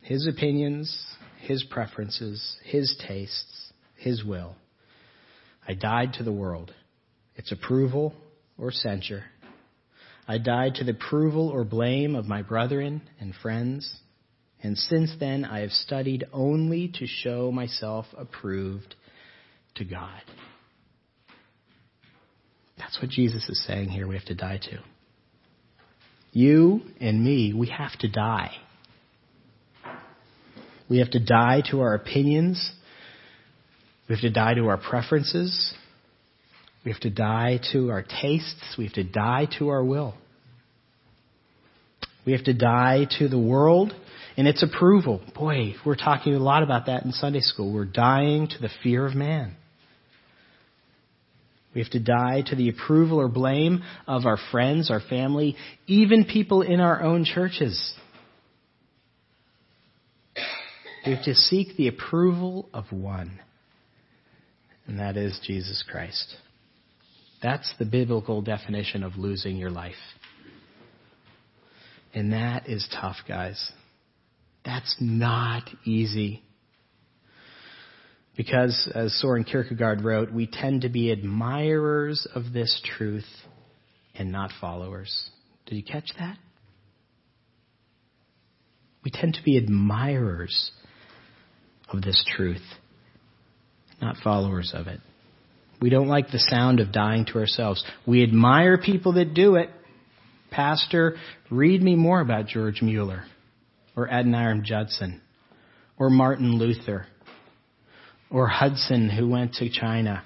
His 0.00 0.26
opinions, 0.26 1.04
his 1.42 1.64
preferences, 1.64 2.56
his 2.64 2.96
tastes, 3.06 3.72
his 3.96 4.24
will. 4.24 4.56
I 5.66 5.74
died 5.74 6.14
to 6.14 6.22
the 6.22 6.32
world, 6.32 6.72
its 7.36 7.52
approval 7.52 8.14
or 8.58 8.70
censure. 8.70 9.24
I 10.26 10.38
died 10.38 10.76
to 10.76 10.84
the 10.84 10.92
approval 10.92 11.48
or 11.48 11.64
blame 11.64 12.14
of 12.14 12.26
my 12.26 12.42
brethren 12.42 13.02
and 13.20 13.34
friends, 13.34 14.00
and 14.62 14.78
since 14.78 15.14
then 15.18 15.44
I 15.44 15.60
have 15.60 15.72
studied 15.72 16.24
only 16.32 16.88
to 16.98 17.06
show 17.06 17.50
myself 17.50 18.06
approved 18.16 18.94
to 19.76 19.84
God. 19.84 20.22
That's 22.78 23.00
what 23.00 23.10
Jesus 23.10 23.48
is 23.48 23.64
saying 23.66 23.90
here 23.90 24.06
we 24.06 24.16
have 24.16 24.26
to 24.26 24.34
die 24.34 24.58
to. 24.58 24.78
You 26.32 26.82
and 27.00 27.22
me, 27.22 27.52
we 27.52 27.68
have 27.68 27.96
to 28.00 28.08
die. 28.08 28.52
We 30.88 30.98
have 30.98 31.10
to 31.10 31.20
die 31.20 31.62
to 31.70 31.80
our 31.80 31.94
opinions 31.94 32.72
we 34.12 34.16
have 34.16 34.20
to 34.24 34.30
die 34.30 34.52
to 34.52 34.66
our 34.68 34.76
preferences. 34.76 35.72
We 36.84 36.92
have 36.92 37.00
to 37.00 37.08
die 37.08 37.58
to 37.72 37.90
our 37.90 38.02
tastes. 38.02 38.74
We 38.76 38.84
have 38.84 38.92
to 38.92 39.04
die 39.04 39.48
to 39.58 39.70
our 39.70 39.82
will. 39.82 40.12
We 42.26 42.32
have 42.32 42.44
to 42.44 42.52
die 42.52 43.06
to 43.18 43.28
the 43.28 43.38
world 43.38 43.94
and 44.36 44.46
its 44.46 44.62
approval. 44.62 45.22
Boy, 45.34 45.76
we're 45.86 45.96
talking 45.96 46.34
a 46.34 46.38
lot 46.38 46.62
about 46.62 46.84
that 46.86 47.04
in 47.04 47.12
Sunday 47.12 47.40
school. 47.40 47.72
We're 47.72 47.86
dying 47.86 48.48
to 48.48 48.58
the 48.60 48.68
fear 48.82 49.06
of 49.06 49.14
man. 49.14 49.56
We 51.74 51.80
have 51.80 51.92
to 51.92 52.00
die 52.00 52.42
to 52.48 52.54
the 52.54 52.68
approval 52.68 53.18
or 53.18 53.28
blame 53.28 53.82
of 54.06 54.26
our 54.26 54.36
friends, 54.50 54.90
our 54.90 55.00
family, 55.00 55.56
even 55.86 56.26
people 56.26 56.60
in 56.60 56.80
our 56.80 57.02
own 57.02 57.24
churches. 57.24 57.94
We 61.06 61.14
have 61.14 61.24
to 61.24 61.34
seek 61.34 61.78
the 61.78 61.88
approval 61.88 62.68
of 62.74 62.92
one 62.92 63.40
and 64.86 64.98
that 64.98 65.16
is 65.16 65.38
Jesus 65.46 65.84
Christ. 65.88 66.36
That's 67.42 67.72
the 67.78 67.84
biblical 67.84 68.42
definition 68.42 69.02
of 69.02 69.16
losing 69.16 69.56
your 69.56 69.70
life. 69.70 69.94
And 72.14 72.32
that 72.32 72.68
is 72.68 72.88
tough, 73.00 73.16
guys. 73.26 73.72
That's 74.64 74.96
not 75.00 75.68
easy. 75.84 76.42
Because, 78.36 78.90
as 78.94 79.12
Soren 79.20 79.44
Kierkegaard 79.44 80.02
wrote, 80.02 80.32
we 80.32 80.46
tend 80.46 80.82
to 80.82 80.88
be 80.88 81.10
admirers 81.10 82.26
of 82.34 82.52
this 82.52 82.80
truth 82.96 83.26
and 84.14 84.30
not 84.30 84.50
followers. 84.60 85.30
Did 85.66 85.76
you 85.76 85.82
catch 85.82 86.10
that? 86.18 86.38
We 89.04 89.10
tend 89.10 89.34
to 89.34 89.42
be 89.42 89.56
admirers 89.56 90.70
of 91.88 92.02
this 92.02 92.24
truth 92.36 92.62
not 94.02 94.16
followers 94.22 94.72
of 94.74 94.88
it. 94.88 95.00
We 95.80 95.90
don't 95.90 96.08
like 96.08 96.30
the 96.30 96.38
sound 96.38 96.80
of 96.80 96.92
dying 96.92 97.24
to 97.26 97.38
ourselves. 97.38 97.84
We 98.06 98.22
admire 98.22 98.78
people 98.78 99.14
that 99.14 99.34
do 99.34 99.54
it. 99.56 99.70
Pastor, 100.50 101.16
read 101.50 101.82
me 101.82 101.96
more 101.96 102.20
about 102.20 102.46
George 102.46 102.82
Mueller 102.82 103.24
or 103.96 104.08
Adoniram 104.08 104.64
Judson 104.64 105.22
or 105.98 106.10
Martin 106.10 106.58
Luther 106.58 107.06
or 108.30 108.46
Hudson 108.46 109.08
who 109.08 109.28
went 109.28 109.54
to 109.54 109.70
China. 109.70 110.22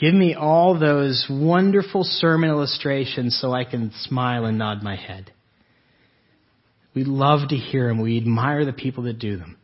Give 0.00 0.12
me 0.12 0.34
all 0.34 0.78
those 0.78 1.26
wonderful 1.30 2.04
sermon 2.04 2.50
illustrations 2.50 3.38
so 3.40 3.52
I 3.52 3.64
can 3.64 3.92
smile 4.02 4.44
and 4.44 4.58
nod 4.58 4.82
my 4.82 4.96
head. 4.96 5.32
We 6.94 7.04
love 7.04 7.48
to 7.48 7.56
hear 7.56 7.88
them. 7.88 8.00
We 8.02 8.18
admire 8.18 8.64
the 8.64 8.72
people 8.72 9.04
that 9.04 9.18
do 9.18 9.36
them. 9.36 9.56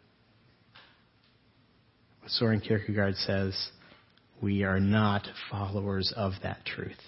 Soren 2.26 2.60
Kierkegaard 2.60 3.16
says, 3.16 3.70
we 4.40 4.64
are 4.64 4.80
not 4.80 5.26
followers 5.50 6.12
of 6.16 6.32
that 6.42 6.64
truth. 6.64 6.98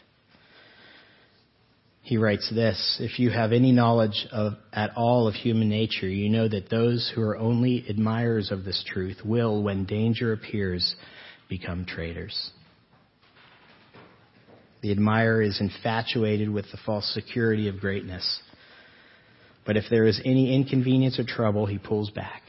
He 2.03 2.19
writes 2.19 2.51
this, 2.55 2.99
if 3.01 3.19
you 3.19 3.31
have 3.31 3.53
any 3.53 3.73
knowledge 3.73 4.27
of, 4.31 4.53
at 4.73 4.91
all 4.95 5.27
of 5.27 5.35
human 5.35 5.71
nature, 5.71 6.07
you 6.07 6.29
know 6.29 6.47
that 6.47 6.69
those 6.69 7.11
who 7.15 7.23
are 7.23 7.37
only 7.37 7.85
admirers 7.89 8.53
of 8.53 8.65
this 8.65 8.85
truth 8.87 9.19
will, 9.25 9.63
when 9.63 9.85
danger 9.85 10.33
appears, 10.33 10.95
become 11.49 11.87
traitors. 11.87 12.51
The 14.83 14.91
admirer 14.91 15.41
is 15.41 15.59
infatuated 15.63 16.51
with 16.51 16.67
the 16.71 16.79
false 16.85 17.11
security 17.15 17.69
of 17.69 17.81
greatness. 17.81 18.41
But 19.65 19.79
if 19.79 19.85
there 19.89 20.05
is 20.05 20.21
any 20.27 20.55
inconvenience 20.55 21.19
or 21.19 21.25
trouble, 21.25 21.65
he 21.65 21.79
pulls 21.79 22.11
back. 22.11 22.43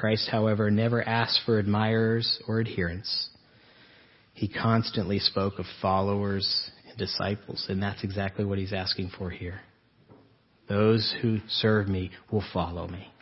Christ, 0.00 0.30
however, 0.30 0.70
never 0.70 1.06
asked 1.06 1.40
for 1.44 1.58
admirers 1.58 2.40
or 2.48 2.58
adherents. 2.58 3.28
He 4.32 4.48
constantly 4.48 5.18
spoke 5.18 5.58
of 5.58 5.66
followers 5.82 6.70
and 6.88 6.96
disciples, 6.96 7.66
and 7.68 7.82
that's 7.82 8.02
exactly 8.02 8.46
what 8.46 8.56
he's 8.56 8.72
asking 8.72 9.10
for 9.18 9.28
here. 9.28 9.60
Those 10.70 11.14
who 11.20 11.40
serve 11.48 11.86
me 11.86 12.12
will 12.32 12.42
follow 12.54 12.88
me. 12.88 13.12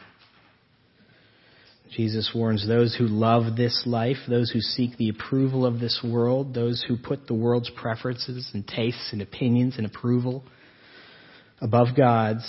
Jesus 1.91 2.31
warns 2.33 2.69
those 2.69 2.95
who 2.95 3.07
love 3.09 3.57
this 3.57 3.83
life, 3.85 4.19
those 4.29 4.51
who 4.51 4.61
seek 4.61 4.97
the 4.99 5.09
approval 5.09 5.67
of 5.67 5.81
this 5.81 6.01
world, 6.05 6.55
those 6.55 6.85
who 6.87 6.97
put 6.97 7.27
the 7.27 7.35
world's 7.35 7.71
preferences 7.71 8.51
and 8.55 8.65
tastes 8.69 9.09
and 9.11 9.21
opinions 9.21 9.79
and 9.79 9.87
approval 9.87 10.45
above 11.61 11.89
God's, 11.97 12.47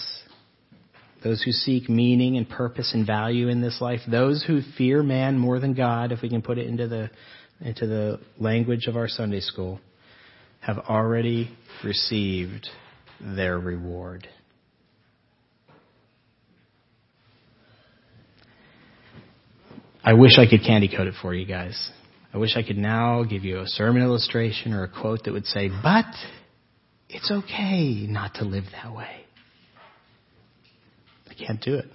those 1.24 1.41
who 1.43 1.51
seek 1.51 1.89
meaning 1.89 2.38
and 2.38 2.47
purpose 2.47 2.93
and 2.93 3.05
value 3.05 3.49
in 3.49 3.61
this 3.61 3.80
life, 3.82 3.99
those 4.09 4.43
who 4.45 4.61
fear 4.78 5.03
man 5.03 5.38
more 5.38 5.59
than 5.59 5.74
God, 5.74 6.11
if 6.11 6.22
we 6.22 6.30
can 6.30 6.41
put 6.41 6.57
it 6.57 6.67
into 6.67 6.88
the, 6.88 7.09
into 7.61 7.88
the 7.88 8.20
language 8.38 8.88
of 8.88 8.95
our 8.95 9.07
Sunday 9.07 9.41
school, 9.41 9.80
have 10.61 10.78
already 10.78 11.55
received 11.84 12.67
their 13.20 13.59
reward. 13.59 14.28
I 20.03 20.13
wish 20.13 20.38
I 20.38 20.49
could 20.49 20.61
candy 20.65 20.88
coat 20.88 21.07
it 21.07 21.15
for 21.22 21.34
you 21.34 21.45
guys. 21.45 21.91
I 22.34 22.38
wish 22.38 22.55
I 22.55 22.63
could 22.63 22.78
now 22.78 23.24
give 23.24 23.43
you 23.43 23.59
a 23.59 23.67
sermon 23.67 24.01
illustration 24.01 24.74
or 24.74 24.84
a 24.84 24.88
quote 24.88 25.24
that 25.26 25.34
would 25.34 25.45
say, 25.45 25.70
but 25.84 26.05
it's 27.09 27.30
okay 27.32 28.05
not 28.07 28.36
to 28.36 28.45
live 28.45 28.65
that 28.72 28.95
way 28.95 29.26
can't 31.45 31.61
do 31.61 31.75
it. 31.75 31.85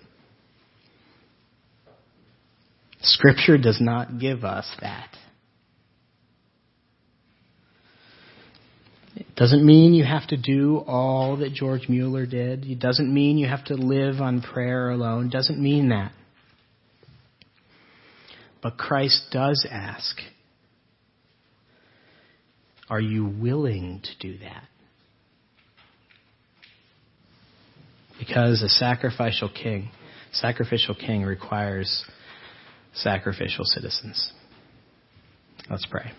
Scripture 3.03 3.59
does 3.59 3.79
not 3.81 4.19
give 4.19 4.45
us 4.45 4.67
that. 4.81 5.11
It 9.17 9.27
doesn't 9.37 9.65
mean 9.65 9.95
you 9.95 10.05
have 10.05 10.27
to 10.29 10.37
do 10.37 10.79
all 10.87 11.37
that 11.37 11.53
George 11.53 11.89
Mueller 11.89 12.27
did. 12.27 12.65
It 12.65 12.81
doesn't 12.81 13.13
mean 13.13 13.39
you 13.39 13.47
have 13.47 13.65
to 13.67 13.75
live 13.75 14.21
on 14.21 14.43
prayer 14.43 14.91
alone. 14.91 15.27
It 15.27 15.33
doesn't 15.33 15.61
mean 15.61 15.91
that. 15.91 16.13
But 18.63 18.77
Christ 18.79 19.27
does 19.31 19.67
ask, 19.71 20.17
are 22.89 23.01
you 23.01 23.27
willing 23.27 24.03
to 24.03 24.29
do 24.29 24.39
that? 24.39 24.65
Because 28.19 28.63
a 28.63 28.69
sacrificial 28.69 29.51
king, 29.51 29.91
sacrificial 30.33 30.95
king 30.95 31.23
requires 31.23 32.05
sacrificial 32.95 33.65
citizens. 33.65 34.33
Let's 35.71 35.87
pray. 35.91 36.13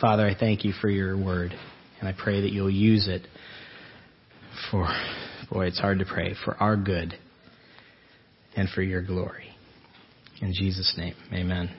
Father, 0.00 0.26
I 0.26 0.34
thank 0.38 0.64
you 0.64 0.72
for 0.80 0.88
your 0.88 1.16
word, 1.16 1.54
and 1.98 2.08
I 2.08 2.14
pray 2.16 2.42
that 2.42 2.52
you'll 2.52 2.70
use 2.70 3.08
it 3.08 3.26
for 4.70 4.88
Boy, 5.50 5.66
it's 5.66 5.78
hard 5.78 6.00
to 6.00 6.04
pray 6.04 6.34
for 6.44 6.54
our 6.56 6.76
good 6.76 7.14
and 8.54 8.68
for 8.68 8.82
your 8.82 9.02
glory. 9.02 9.48
In 10.42 10.52
Jesus' 10.52 10.94
name, 10.98 11.14
amen. 11.32 11.70